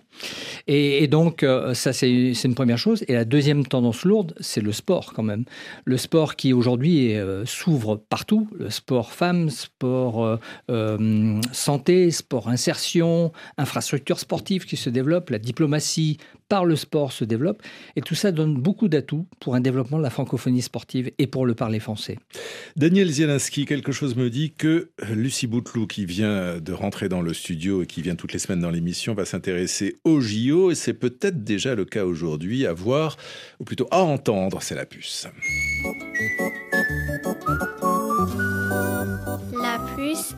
Et, 0.66 1.08
donc, 1.08 1.42
euh, 1.42 1.74
ça, 1.74 1.92
c'est 1.92 2.10
une 2.10 2.54
première 2.54 2.78
chose. 2.78 3.04
Et 3.08 3.14
la 3.14 3.24
deuxième 3.24 3.66
tendance 3.66 4.04
lourde, 4.04 4.34
c'est 4.40 4.60
le 4.60 4.70
sport 4.70 5.12
quand 5.12 5.22
même. 5.22 5.44
Le 5.84 5.96
sport 5.96 6.36
qui 6.36 6.52
aujourd'hui 6.52 7.16
euh, 7.16 7.44
s'ouvre 7.46 7.96
partout. 7.96 8.48
Le 8.56 8.70
sport 8.70 9.12
femmes, 9.12 9.50
sport 9.50 10.38
euh, 10.70 11.40
santé, 11.52 12.10
sport 12.10 12.48
insertion, 12.48 13.32
infrastructure 13.56 14.20
sportive 14.20 14.66
qui 14.66 14.76
se 14.76 14.90
développe, 14.90 15.30
la 15.30 15.38
diplomatie 15.38 16.18
par 16.50 16.66
le 16.66 16.76
sport 16.76 17.12
se 17.12 17.24
développe. 17.24 17.62
Et 17.96 18.02
tout 18.02 18.14
ça 18.14 18.32
donne 18.32 18.54
beaucoup 18.54 18.88
d'atouts 18.88 19.26
pour 19.38 19.54
un 19.54 19.60
développement 19.60 19.96
de 19.96 20.02
la 20.02 20.10
francophonie 20.10 20.60
sportive 20.60 21.10
et 21.16 21.26
pour 21.26 21.46
le 21.46 21.54
parler 21.54 21.80
français. 21.80 22.18
Daniel 22.76 23.08
Zielinski, 23.08 23.64
quelque 23.64 23.92
chose 23.92 24.16
me 24.16 24.28
dit 24.28 24.52
que 24.52 24.90
Lucie 25.10 25.46
Bouteloup, 25.46 25.86
qui 25.86 26.04
vient 26.04 26.58
de 26.58 26.72
rentrer 26.72 27.08
dans 27.08 27.22
le 27.22 27.32
studio 27.32 27.84
et 27.84 27.86
qui 27.86 28.02
vient 28.02 28.16
toutes 28.16 28.32
les 28.32 28.40
semaines 28.40 28.60
dans 28.60 28.70
l'émission, 28.70 29.14
va 29.14 29.24
s'intéresser 29.24 30.00
au 30.04 30.20
JO. 30.20 30.72
Et 30.72 30.74
c'est 30.74 30.92
peut-être 30.92 31.44
déjà 31.44 31.74
le 31.74 31.84
cas 31.84 32.04
aujourd'hui, 32.04 32.66
à 32.66 32.72
voir, 32.72 33.16
ou 33.60 33.64
plutôt 33.64 33.86
à 33.92 34.00
entendre, 34.00 34.60
c'est 34.60 34.74
la 34.74 34.86
puce. 34.86 35.28
La 39.62 39.78
puce 39.96 40.34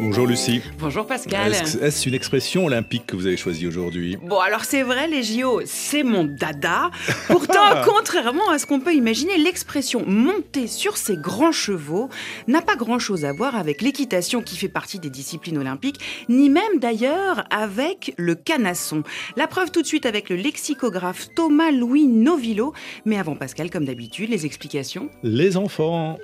Bonjour 0.00 0.26
Lucie. 0.26 0.62
Bonjour 0.78 1.06
Pascal. 1.06 1.52
Est-ce 1.52 2.08
une 2.08 2.14
expression 2.14 2.64
olympique 2.64 3.06
que 3.06 3.14
vous 3.14 3.26
avez 3.26 3.36
choisie 3.36 3.66
aujourd'hui? 3.66 4.16
Bon, 4.22 4.38
alors 4.38 4.64
c'est 4.64 4.82
vrai, 4.82 5.06
les 5.06 5.22
JO, 5.22 5.60
c'est 5.66 6.02
mon 6.02 6.24
dada. 6.24 6.90
Pourtant, 7.28 7.60
contrairement 7.84 8.50
à 8.50 8.58
ce 8.58 8.66
qu'on 8.66 8.80
peut 8.80 8.94
imaginer, 8.94 9.38
l'expression 9.38 10.04
monter 10.06 10.66
sur 10.66 10.96
ses 10.96 11.16
grands 11.16 11.52
chevaux 11.52 12.08
n'a 12.48 12.60
pas 12.60 12.76
grand-chose 12.76 13.24
à 13.24 13.32
voir 13.32 13.56
avec 13.56 13.82
l'équitation 13.82 14.42
qui 14.42 14.56
fait 14.56 14.68
partie 14.68 14.98
des 14.98 15.10
disciplines 15.10 15.58
olympiques, 15.58 16.00
ni 16.28 16.50
même 16.50 16.78
d'ailleurs 16.78 17.44
avec 17.50 18.14
le 18.16 18.34
canasson. 18.34 19.02
La 19.36 19.46
preuve 19.46 19.70
tout 19.70 19.82
de 19.82 19.86
suite 19.86 20.06
avec 20.06 20.28
le 20.28 20.36
lexicographe 20.36 21.28
Thomas 21.36 21.70
Louis 21.70 22.06
Novillo. 22.06 22.72
Mais 23.04 23.18
avant 23.18 23.36
Pascal, 23.36 23.70
comme 23.70 23.84
d'habitude, 23.84 24.30
les 24.30 24.46
explications. 24.46 25.08
Les 25.22 25.56
enfants. 25.56 26.18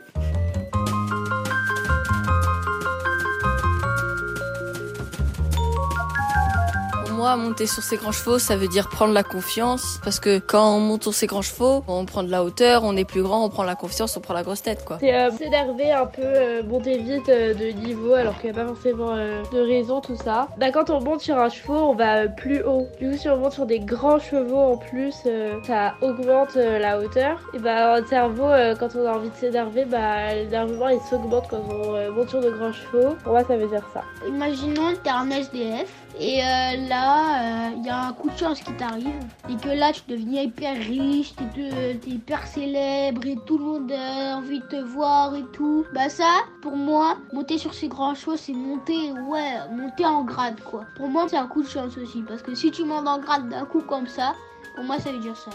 Moi, 7.27 7.37
monter 7.37 7.67
sur 7.67 7.83
ses 7.83 7.97
grands 7.97 8.13
chevaux, 8.13 8.39
ça 8.39 8.57
veut 8.57 8.69
dire 8.69 8.89
prendre 8.89 9.13
la 9.13 9.25
confiance. 9.25 9.99
Parce 10.05 10.21
que 10.21 10.39
quand 10.39 10.77
on 10.77 10.79
monte 10.79 11.03
sur 11.03 11.13
ses 11.13 11.27
grands 11.27 11.43
chevaux, 11.43 11.83
on 11.89 12.05
prend 12.05 12.23
de 12.23 12.31
la 12.31 12.45
hauteur, 12.45 12.83
on 12.85 12.97
est 12.97 13.05
plus 13.05 13.23
grand, 13.23 13.45
on 13.45 13.49
prend 13.49 13.65
la 13.65 13.75
confiance, 13.75 14.17
on 14.17 14.21
prend 14.21 14.33
la 14.35 14.45
grosse 14.45 14.63
tête, 14.63 14.85
quoi. 14.85 14.99
C'est 15.01 15.13
euh, 15.13 15.33
s'énerver 15.33 15.91
un 15.91 16.07
peu, 16.07 16.23
euh, 16.23 16.63
monter 16.63 16.99
vite 16.99 17.29
euh, 17.29 17.53
de 17.53 17.67
niveau 17.85 18.15
alors 18.15 18.39
qu'il 18.41 18.53
n'y 18.53 18.57
a 18.57 18.63
pas 18.63 18.69
forcément 18.69 19.17
de 19.17 19.59
raison, 19.59 20.01
tout 20.01 20.17
ça. 20.17 20.47
Bah, 20.57 20.71
quand 20.71 20.89
on 20.91 21.01
monte 21.01 21.21
sur 21.21 21.37
un 21.37 21.49
cheval, 21.49 21.79
on 21.79 21.95
va 21.95 22.29
plus 22.29 22.63
haut. 22.63 22.87
Du 23.01 23.11
coup, 23.11 23.17
si 23.17 23.29
on 23.29 23.39
monte 23.39 23.55
sur 23.55 23.67
des 23.67 23.81
grands 23.81 24.21
chevaux 24.21 24.75
en 24.75 24.77
plus, 24.77 25.15
ça 25.67 25.95
augmente 26.03 26.55
la 26.55 27.01
hauteur. 27.01 27.41
Et 27.55 27.59
bah, 27.59 27.97
notre 27.97 28.09
cerveau, 28.09 28.51
quand 28.79 28.91
on 28.95 29.05
a 29.05 29.17
envie 29.17 29.31
de 29.31 29.35
s'énerver, 29.35 29.85
bah, 29.85 30.33
l'énervement 30.33 30.91
il 30.91 31.01
s'augmente 31.11 31.49
quand 31.51 31.63
on 31.69 32.13
monte 32.13 32.29
sur 32.29 32.41
de 32.41 32.51
grands 32.51 32.73
chevaux. 32.73 33.17
Pour 33.25 33.33
moi, 33.33 33.43
ça 33.43 33.57
veut 33.57 33.67
dire 33.67 33.85
ça. 33.93 34.05
Imaginons 34.29 34.93
que 34.93 34.99
t'es 34.99 35.11
un 35.11 35.29
SDF 35.29 35.89
et 36.21 36.39
là, 36.89 37.16
il 37.77 37.85
y 37.85 37.89
a 37.89 38.07
un 38.09 38.13
coup 38.13 38.31
de 38.31 38.37
chance 38.37 38.61
qui 38.61 38.73
t'arrive 38.73 39.25
et 39.49 39.57
que 39.57 39.69
là, 39.69 39.93
tu 39.93 40.03
deviens 40.09 40.43
hyper 40.43 40.77
riche, 40.77 41.35
t'es 41.37 42.11
hyper 42.11 42.47
célèbre 42.47 43.27
et 43.27 43.37
tout 43.47 43.59
le 43.59 43.65
monde 43.65 43.93
a 43.93 44.37
envie 44.37 44.61
de 44.61 44.67
te 44.67 44.77
voir 44.77 45.35
et 45.35 45.45
tout. 45.53 45.85
Bah 45.93 46.09
ça, 46.09 46.45
pour 46.63 46.77
moi, 46.77 47.19
monter 47.33 47.59
sur 47.59 47.75
ces 47.75 47.89
grands 47.89 48.15
chevaux, 48.15 48.37
c'est 48.37 48.53
monter, 48.53 49.13
ouais, 49.13 49.55
monter 49.71 50.05
en 50.05 50.25
grade 50.25 50.61
quoi. 50.61 50.85
Pour 50.97 51.09
moi, 51.09 51.27
c'est 51.29 51.37
un 51.37 51.47
coup 51.47 51.63
de 51.63 51.69
chance 51.69 51.97
aussi 51.99 52.23
parce 52.23 52.43
que 52.43 52.55
si 52.55 52.71
tu 52.71 52.85
montes 52.85 53.09
en 53.09 53.19
grade 53.19 53.49
d'un 53.49 53.65
coup 53.65 53.81
comme 53.81 54.07
ça, 54.07 54.35
pour 54.75 54.85
moi, 54.85 54.99
ça 54.99 55.13
veut 55.13 55.19
dire 55.19 55.37
ça. 55.37 55.51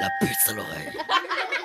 La 0.00 0.08
puce 0.20 0.48
à 0.48 0.52
l'oreille. 0.52 0.92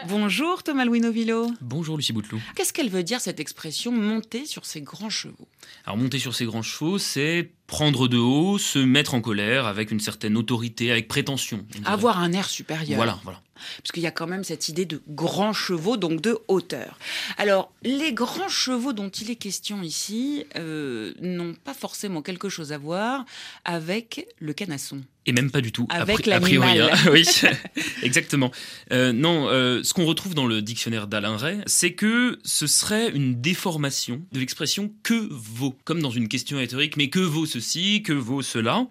Bonjour 0.08 0.62
Thomas 0.62 0.84
Louis 0.84 1.00
Novillo. 1.00 1.50
Bonjour 1.60 1.96
Lucie 1.96 2.12
Bouteloup. 2.12 2.40
Qu'est-ce 2.54 2.72
qu'elle 2.72 2.88
veut 2.88 3.02
dire 3.02 3.20
cette 3.20 3.40
expression 3.40 3.92
monter 3.92 4.46
sur 4.46 4.64
ses 4.64 4.80
grands 4.80 5.10
chevaux? 5.10 5.48
Alors 5.84 5.96
monter 5.96 6.18
sur 6.18 6.34
ses 6.34 6.46
grands 6.46 6.62
chevaux, 6.62 6.98
c'est 6.98 7.50
prendre 7.70 8.08
de 8.08 8.18
haut, 8.18 8.58
se 8.58 8.80
mettre 8.80 9.14
en 9.14 9.20
colère 9.20 9.66
avec 9.66 9.92
une 9.92 10.00
certaine 10.00 10.36
autorité, 10.36 10.90
avec 10.90 11.06
prétention. 11.06 11.64
Avoir 11.84 12.18
un 12.18 12.32
air 12.32 12.48
supérieur. 12.50 12.96
Voilà, 12.96 13.18
voilà. 13.22 13.40
Parce 13.78 13.92
qu'il 13.92 14.02
y 14.02 14.06
a 14.06 14.10
quand 14.10 14.26
même 14.26 14.44
cette 14.44 14.68
idée 14.68 14.86
de 14.86 15.00
grands 15.08 15.52
chevaux, 15.52 15.96
donc 15.96 16.20
de 16.20 16.38
hauteur. 16.48 16.98
Alors, 17.38 17.72
les 17.82 18.12
grands 18.12 18.48
chevaux 18.48 18.92
dont 18.92 19.08
il 19.08 19.30
est 19.30 19.36
question 19.36 19.82
ici 19.82 20.44
euh, 20.56 21.12
n'ont 21.20 21.54
pas 21.54 21.74
forcément 21.74 22.22
quelque 22.22 22.48
chose 22.48 22.72
à 22.72 22.78
voir 22.78 23.24
avec 23.64 24.26
le 24.38 24.52
canasson. 24.52 25.02
Et 25.26 25.32
même 25.32 25.50
pas 25.50 25.60
du 25.60 25.70
tout. 25.70 25.86
Avec 25.90 26.26
a, 26.28 26.40
priori, 26.40 26.80
hein. 26.80 26.88
oui, 27.12 27.26
exactement. 28.02 28.50
Euh, 28.90 29.12
non, 29.12 29.48
euh, 29.48 29.82
ce 29.82 29.92
qu'on 29.92 30.06
retrouve 30.06 30.34
dans 30.34 30.46
le 30.46 30.62
dictionnaire 30.62 31.06
d'Alain 31.06 31.36
Ray, 31.36 31.60
c'est 31.66 31.92
que 31.92 32.38
ce 32.42 32.66
serait 32.66 33.10
une 33.10 33.40
déformation 33.40 34.22
de 34.32 34.40
l'expression 34.40 34.90
que 35.02 35.28
vaut, 35.30 35.76
comme 35.84 36.00
dans 36.00 36.10
une 36.10 36.28
question 36.28 36.56
rhétorique, 36.56 36.96
mais 36.96 37.10
que 37.10 37.20
vaut 37.20 37.46
ceci, 37.60 38.02
que 38.02 38.12
vaut 38.12 38.42
cela 38.42 38.86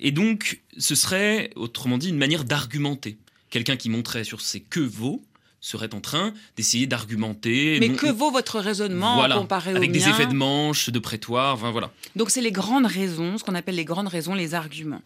Et 0.00 0.10
donc, 0.10 0.60
ce 0.76 0.94
serait, 0.94 1.50
autrement 1.56 1.98
dit, 1.98 2.08
une 2.08 2.18
manière 2.18 2.44
d'argumenter. 2.44 3.18
Quelqu'un 3.50 3.76
qui 3.76 3.90
montrait 3.90 4.24
sur 4.24 4.40
ses 4.40 4.60
que 4.60 4.80
vaut 4.80 5.22
serait 5.60 5.94
en 5.94 6.00
train 6.00 6.32
d'essayer 6.56 6.86
d'argumenter. 6.86 7.78
Mais 7.80 7.90
que 7.90 8.10
vaut 8.10 8.30
votre 8.30 8.60
raisonnement 8.60 9.28
comparé 9.28 9.74
au 9.74 9.76
Avec 9.76 9.92
des 9.92 10.08
effets 10.08 10.26
de 10.26 10.34
manche, 10.34 10.88
de 10.88 10.98
prétoire, 10.98 11.54
enfin, 11.54 11.70
voilà. 11.70 11.90
Donc 12.16 12.30
c'est 12.30 12.40
les 12.40 12.52
grandes 12.52 12.86
raisons, 12.86 13.36
ce 13.36 13.44
qu'on 13.44 13.54
appelle 13.54 13.74
les 13.74 13.84
grandes 13.84 14.08
raisons, 14.08 14.34
les 14.34 14.54
arguments. 14.54 15.02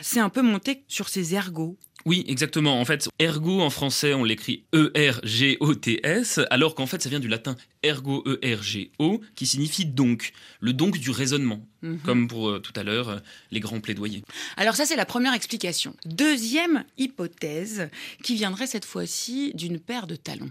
C'est 0.00 0.20
un 0.20 0.30
peu 0.30 0.42
monté 0.42 0.82
sur 0.88 1.08
ces 1.08 1.34
ergots. 1.34 1.76
Oui, 2.04 2.24
exactement. 2.28 2.80
En 2.80 2.84
fait, 2.84 3.08
ergo 3.20 3.60
en 3.60 3.70
français, 3.70 4.14
on 4.14 4.24
l'écrit 4.24 4.64
E-R-G-O-T-S, 4.74 6.40
alors 6.50 6.74
qu'en 6.74 6.86
fait, 6.86 7.02
ça 7.02 7.08
vient 7.08 7.20
du 7.20 7.28
latin 7.28 7.56
ergo, 7.82 8.22
E-R-G-O, 8.26 9.20
qui 9.34 9.46
signifie 9.46 9.84
donc, 9.84 10.32
le 10.60 10.72
donc 10.72 10.98
du 10.98 11.10
raisonnement, 11.10 11.66
mhm. 11.82 11.98
comme 12.00 12.28
pour 12.28 12.48
euh, 12.48 12.58
tout 12.60 12.72
à 12.76 12.82
l'heure, 12.82 13.08
euh, 13.08 13.18
les 13.50 13.60
grands 13.60 13.80
plaidoyers. 13.80 14.22
Alors 14.56 14.76
ça, 14.76 14.86
c'est 14.86 14.96
la 14.96 15.06
première 15.06 15.34
explication. 15.34 15.94
Deuxième 16.06 16.84
hypothèse, 16.96 17.88
qui 18.22 18.36
viendrait 18.36 18.66
cette 18.66 18.84
fois-ci 18.84 19.52
d'une 19.54 19.78
paire 19.78 20.06
de 20.06 20.16
talons. 20.16 20.50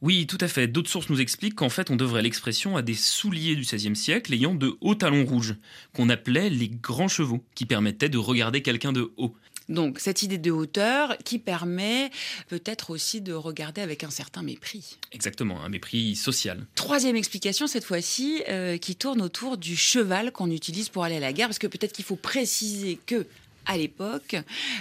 Oui, 0.00 0.26
tout 0.26 0.38
à 0.40 0.48
fait. 0.48 0.66
D'autres 0.66 0.90
sources 0.90 1.08
nous 1.08 1.20
expliquent 1.20 1.54
qu'en 1.54 1.68
fait, 1.68 1.90
on 1.90 1.96
devrait 1.96 2.22
l'expression 2.22 2.76
à 2.76 2.82
des 2.82 2.94
souliers 2.94 3.56
du 3.56 3.62
XVIe 3.62 3.96
siècle 3.96 4.32
ayant 4.34 4.54
de 4.54 4.76
hauts 4.80 4.94
talons 4.94 5.24
rouges, 5.24 5.56
qu'on 5.94 6.08
appelait 6.08 6.50
les 6.50 6.68
grands 6.68 7.08
chevaux, 7.08 7.44
qui 7.54 7.66
permettaient 7.66 8.08
de 8.08 8.18
regarder 8.18 8.62
quelqu'un 8.62 8.92
de 8.92 9.12
haut. 9.16 9.34
Donc 9.68 9.98
cette 10.00 10.22
idée 10.22 10.38
de 10.38 10.50
hauteur 10.50 11.16
qui 11.24 11.38
permet 11.38 12.10
peut-être 12.48 12.90
aussi 12.90 13.20
de 13.20 13.32
regarder 13.32 13.80
avec 13.80 14.04
un 14.04 14.10
certain 14.10 14.42
mépris. 14.42 14.98
Exactement, 15.12 15.62
un 15.62 15.68
mépris 15.68 16.16
social. 16.16 16.66
Troisième 16.74 17.16
explication 17.16 17.66
cette 17.66 17.84
fois-ci 17.84 18.42
euh, 18.48 18.76
qui 18.78 18.96
tourne 18.96 19.22
autour 19.22 19.56
du 19.56 19.76
cheval 19.76 20.32
qu'on 20.32 20.50
utilise 20.50 20.88
pour 20.88 21.04
aller 21.04 21.16
à 21.16 21.20
la 21.20 21.32
guerre, 21.32 21.48
parce 21.48 21.58
que 21.58 21.66
peut-être 21.66 21.92
qu'il 21.92 22.04
faut 22.04 22.16
préciser 22.16 22.98
que 23.06 23.26
à 23.66 23.76
l'époque, 23.76 24.36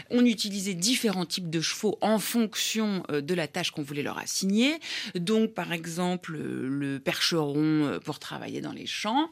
on 0.10 0.26
utilisait 0.26 0.74
différents 0.74 1.26
types 1.26 1.50
de 1.50 1.62
chevaux 1.62 1.98
en 2.02 2.17
fonction 2.17 3.04
euh, 3.12 3.22
de 3.22 3.34
la 3.34 3.48
tâche 3.48 3.72
qu'on 3.72 3.84
voulait 3.84 4.02
leur 4.02 4.17
assigner. 4.17 4.80
Donc, 5.15 5.54
par 5.54 5.72
exemple, 5.72 6.36
le 6.36 7.00
percheron 7.00 7.86
euh, 7.86 8.00
pour 8.00 8.20
travailler 8.20 8.62
dans 8.62 8.72
les 8.72 8.88
champs 8.88 9.30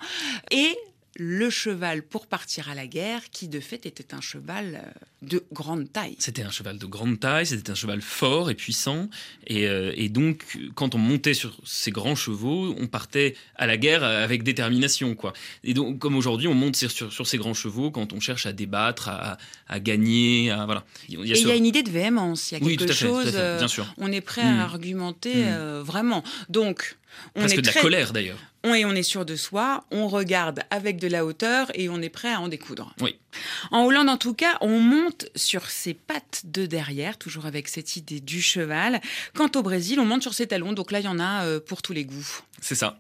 et 0.51 0.75
le 1.19 1.49
cheval 1.49 2.01
pour 2.01 2.27
partir 2.27 2.69
à 2.69 2.75
la 2.75 2.87
guerre, 2.87 3.29
qui 3.29 3.49
de 3.49 3.59
fait 3.59 3.85
était 3.85 4.13
un 4.13 4.21
cheval 4.21 4.81
euh, 4.83 4.89
de 5.21 5.43
grande 5.51 5.91
taille. 5.91 6.15
C'était 6.17 6.43
un 6.43 6.49
cheval 6.49 6.77
de 6.77 6.85
grande 6.85 7.19
taille, 7.19 7.45
c'était 7.45 7.71
un 7.71 7.75
cheval 7.75 8.01
fort 8.01 8.49
et 8.49 8.55
puissant. 8.55 9.09
Euh, 9.51 9.91
et, 9.95 10.07
donc, 10.07 10.57
quand 10.75 10.95
on 10.95 10.97
montait 10.97 11.33
sur 11.33 11.57
ces 11.65 11.91
grands 11.91 12.15
chevaux, 12.15 12.73
on 12.79 12.87
partait 12.87 13.35
à 13.55 13.67
la 13.67 13.75
guerre 13.75 14.03
avec 14.03 14.43
détermination. 14.43 15.13
quoi. 15.13 15.33
Et 15.65 15.73
donc, 15.73 15.99
comme 15.99 16.15
aujourd'hui, 16.15 16.47
on 16.47 16.53
monte 16.53 16.77
sur, 16.77 17.27
ces 17.27 17.37
grands 17.37 17.53
chevaux 17.53 17.91
quand 17.91 18.13
on 18.13 18.21
cherche 18.21 18.45
à 18.45 18.53
débattre, 18.53 19.09
à, 19.09 19.79
gagner. 19.79 20.53
voilà. 20.65 20.85
Il 21.09 21.15
y 21.25 21.33
a 21.33 21.35
et 21.35 21.41
il 21.41 21.47
y 21.47 21.51
a 21.51 21.55
une 21.55 21.65
idée 21.65 21.83
de 21.83 21.91
véhémence. 21.91 22.51
Il 22.51 22.59
y 22.59 22.73
a 22.73 22.77
quelque 22.77 22.93
chose. 22.93 23.31
bien 23.31 23.67
sûr. 23.67 23.83
Euh, 23.83 23.93
on 23.97 24.11
est 24.11 24.21
prêt 24.21 24.41
à 24.41 24.53
hmm. 24.53 24.59
argumenter 24.59 25.43
hmm. 25.43 25.81
vraiment. 25.81 26.23
Donc, 26.47 26.97
on 27.35 27.41
Presque 27.41 27.57
est 27.57 27.61
de 27.61 27.67
la 27.67 27.81
colère 27.81 28.13
d'ailleurs 28.13 28.39
on, 28.63 28.73
et 28.73 28.85
on 28.85 28.91
est 28.91 29.03
sûr 29.03 29.25
de 29.25 29.35
soi, 29.35 29.85
on 29.91 30.07
regarde 30.07 30.61
avec 30.69 30.97
de 30.97 31.07
la 31.07 31.25
hauteur 31.25 31.71
et 31.75 31.89
on 31.89 32.01
est 32.01 32.09
prêt 32.09 32.33
à 32.33 32.41
en 32.41 32.47
découdre. 32.47 32.93
Oui. 32.99 33.15
En 33.71 33.85
Hollande, 33.85 34.09
en 34.09 34.17
tout 34.17 34.33
cas, 34.33 34.57
on 34.61 34.79
monte 34.79 35.27
sur 35.35 35.69
ses 35.69 35.93
pattes 35.93 36.41
de 36.45 36.65
derrière, 36.65 37.17
toujours 37.17 37.45
avec 37.45 37.67
cette 37.67 37.95
idée 37.95 38.19
du 38.19 38.41
cheval. 38.41 39.01
Quant 39.35 39.49
au 39.55 39.61
Brésil, 39.61 39.99
on 39.99 40.05
monte 40.05 40.23
sur 40.23 40.33
ses 40.33 40.47
talons, 40.47 40.73
donc 40.73 40.91
là, 40.91 40.99
il 40.99 41.05
y 41.05 41.09
en 41.09 41.19
a 41.19 41.45
euh, 41.45 41.59
pour 41.59 41.81
tous 41.81 41.93
les 41.93 42.05
goûts. 42.05 42.41
C'est 42.61 42.75
ça. 42.75 42.97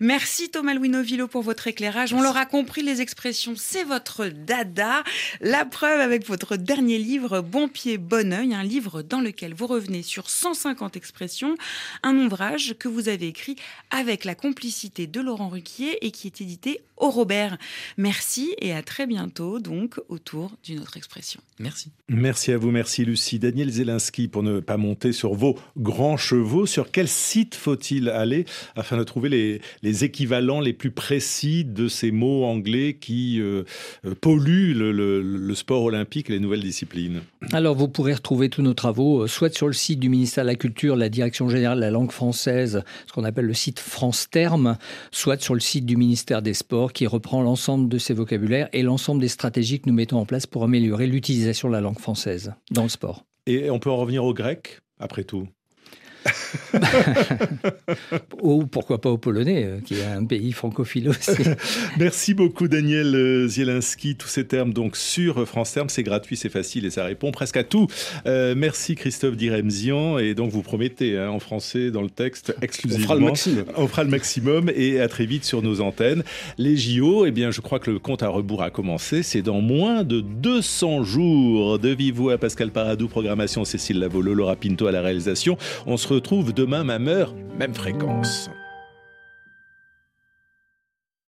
Merci 0.00 0.50
Thomas 0.50 0.74
Louis 0.74 0.88
Novillo 0.88 1.28
pour 1.28 1.42
votre 1.42 1.68
éclairage. 1.68 2.12
On 2.12 2.22
l'aura 2.22 2.46
compris, 2.46 2.82
les 2.82 3.00
expressions, 3.00 3.54
c'est 3.54 3.84
votre 3.84 4.26
dada. 4.26 5.04
La 5.40 5.64
preuve 5.64 6.00
avec 6.00 6.26
votre 6.26 6.56
dernier 6.56 6.98
livre, 6.98 7.40
Bon 7.40 7.68
pied, 7.68 7.98
bon 7.98 8.32
oeil, 8.32 8.54
un 8.54 8.64
livre 8.64 9.02
dans 9.02 9.20
lequel 9.20 9.54
vous 9.54 9.68
revenez 9.68 10.02
sur 10.02 10.30
150 10.30 10.96
expressions, 10.96 11.54
un 12.02 12.16
ouvrage 12.16 12.74
que 12.80 12.88
vous 12.88 13.08
avez 13.08 13.28
écrit 13.28 13.45
avec 13.90 14.24
la 14.24 14.34
complicité 14.34 15.06
de 15.06 15.20
Laurent 15.20 15.48
Ruquier 15.48 16.04
et 16.04 16.10
qui 16.10 16.26
est 16.26 16.40
édité 16.40 16.80
au 16.96 17.10
Robert. 17.10 17.58
Merci 17.96 18.54
et 18.60 18.72
à 18.72 18.82
très 18.82 19.06
bientôt 19.06 19.58
donc 19.58 20.00
autour 20.08 20.52
d'une 20.64 20.80
autre 20.80 20.96
expression. 20.96 21.40
Merci. 21.58 21.90
Merci 22.08 22.52
à 22.52 22.58
vous, 22.58 22.70
merci 22.70 23.04
Lucie. 23.04 23.38
Daniel 23.38 23.70
Zelinski, 23.70 24.28
pour 24.28 24.42
ne 24.42 24.60
pas 24.60 24.76
monter 24.76 25.12
sur 25.12 25.34
vos 25.34 25.58
grands 25.78 26.16
chevaux, 26.16 26.66
sur 26.66 26.90
quel 26.90 27.08
site 27.08 27.54
faut-il 27.54 28.10
aller 28.10 28.44
afin 28.74 28.96
de 28.98 29.04
trouver 29.04 29.28
les, 29.28 29.60
les, 29.82 30.04
équivalents 30.04 30.60
les 30.60 30.74
plus 30.74 30.90
précis 30.90 31.64
de 31.64 31.88
ces 31.88 32.10
mots 32.10 32.44
anglais 32.44 32.98
qui 33.00 33.40
euh, 33.40 33.64
euh, 34.04 34.14
polluent 34.14 34.74
le, 34.74 34.92
le, 34.92 35.54
sport 35.54 35.82
olympique 35.84 36.28
et 36.28 36.34
les 36.34 36.40
nouvelles 36.40 36.62
disciplines? 36.62 37.22
Alors 37.52 37.74
vous 37.74 37.88
pourrez 37.88 38.12
retrouver 38.12 38.50
tous 38.50 38.62
nos 38.62 38.74
travaux 38.74 39.22
euh, 39.22 39.26
soit 39.26 39.54
sur 39.54 39.66
le 39.66 39.72
site 39.72 39.98
du 39.98 40.10
ministère 40.10 40.44
de 40.44 40.50
la 40.50 40.56
Culture, 40.56 40.94
la 40.96 41.08
Direction 41.08 41.48
générale 41.48 41.78
de 41.78 41.82
la 41.82 41.90
langue 41.90 42.12
française, 42.12 42.82
ce 43.06 43.12
qu'on 43.12 43.24
appelle 43.24 43.46
le 43.46 43.54
site 43.54 43.80
France 43.80 44.28
Terme, 44.30 44.76
soit 45.10 45.40
sur 45.40 45.54
le 45.54 45.60
site 45.60 45.86
du 45.86 45.96
ministère 45.96 46.42
des 46.42 46.54
Sports 46.54 46.85
qui 46.92 47.06
reprend 47.06 47.42
l'ensemble 47.42 47.88
de 47.88 47.98
ces 47.98 48.14
vocabulaires 48.14 48.68
et 48.72 48.82
l'ensemble 48.82 49.20
des 49.20 49.28
stratégies 49.28 49.80
que 49.80 49.88
nous 49.88 49.94
mettons 49.94 50.18
en 50.18 50.26
place 50.26 50.46
pour 50.46 50.64
améliorer 50.64 51.06
l'utilisation 51.06 51.68
de 51.68 51.72
la 51.72 51.80
langue 51.80 51.98
française 51.98 52.54
dans 52.70 52.82
le 52.82 52.88
sport. 52.88 53.24
Et 53.46 53.70
on 53.70 53.78
peut 53.78 53.90
en 53.90 53.96
revenir 53.96 54.24
au 54.24 54.34
grec, 54.34 54.80
après 54.98 55.24
tout? 55.24 55.48
Ou 58.42 58.66
pourquoi 58.66 59.00
pas 59.00 59.10
au 59.10 59.18
Polonais, 59.18 59.64
euh, 59.64 59.80
qui 59.80 59.94
est 59.94 60.04
un 60.04 60.24
pays 60.24 60.52
francophile 60.52 61.08
aussi. 61.08 61.42
Merci 61.98 62.34
beaucoup 62.34 62.68
Daniel 62.68 63.14
euh, 63.14 63.48
Zielinski. 63.48 64.16
Tous 64.16 64.28
ces 64.28 64.46
termes 64.46 64.72
donc 64.72 64.96
sur 64.96 65.46
France 65.46 65.72
Terme, 65.72 65.88
c'est 65.88 66.02
gratuit, 66.02 66.36
c'est 66.36 66.48
facile 66.48 66.84
et 66.86 66.90
ça 66.90 67.04
répond 67.04 67.32
presque 67.32 67.56
à 67.56 67.64
tout. 67.64 67.86
Euh, 68.26 68.54
merci 68.56 68.94
Christophe 68.94 69.36
Diremzian 69.36 70.18
et 70.18 70.34
donc 70.34 70.50
vous 70.50 70.62
promettez 70.62 71.16
hein, 71.18 71.30
en 71.30 71.38
français 71.38 71.90
dans 71.90 72.02
le 72.02 72.10
texte 72.10 72.54
exclusivement. 72.62 73.04
On 73.04 73.06
fera 73.06 73.14
le 73.16 73.24
maximum. 73.24 73.64
On 73.76 73.88
fera 73.88 74.04
le 74.04 74.10
maximum 74.10 74.70
et 74.74 75.00
à 75.00 75.08
très 75.08 75.26
vite 75.26 75.44
sur 75.44 75.62
nos 75.62 75.80
antennes. 75.80 76.22
Les 76.58 76.76
JO, 76.76 77.26
eh 77.26 77.30
bien 77.30 77.50
je 77.50 77.60
crois 77.60 77.78
que 77.78 77.90
le 77.90 77.98
compte 77.98 78.22
à 78.22 78.28
rebours 78.28 78.62
a 78.62 78.70
commencé. 78.70 79.22
C'est 79.22 79.42
dans 79.42 79.60
moins 79.60 80.04
de 80.04 80.20
200 80.20 81.02
jours. 81.02 81.78
De 81.78 81.88
vivo 81.88 82.30
à 82.30 82.38
Pascal 82.38 82.70
Paradou, 82.70 83.08
programmation 83.08 83.64
Cécile 83.64 83.98
Lavolo, 83.98 84.34
Laura 84.34 84.56
Pinto 84.56 84.86
à 84.86 84.92
la 84.92 85.00
réalisation. 85.00 85.56
On 85.86 85.96
se 85.96 86.08
retrouve 86.16 86.54
demain, 86.54 86.82
même 86.82 87.08
heure, 87.08 87.34
même 87.58 87.74
fréquence. 87.74 88.50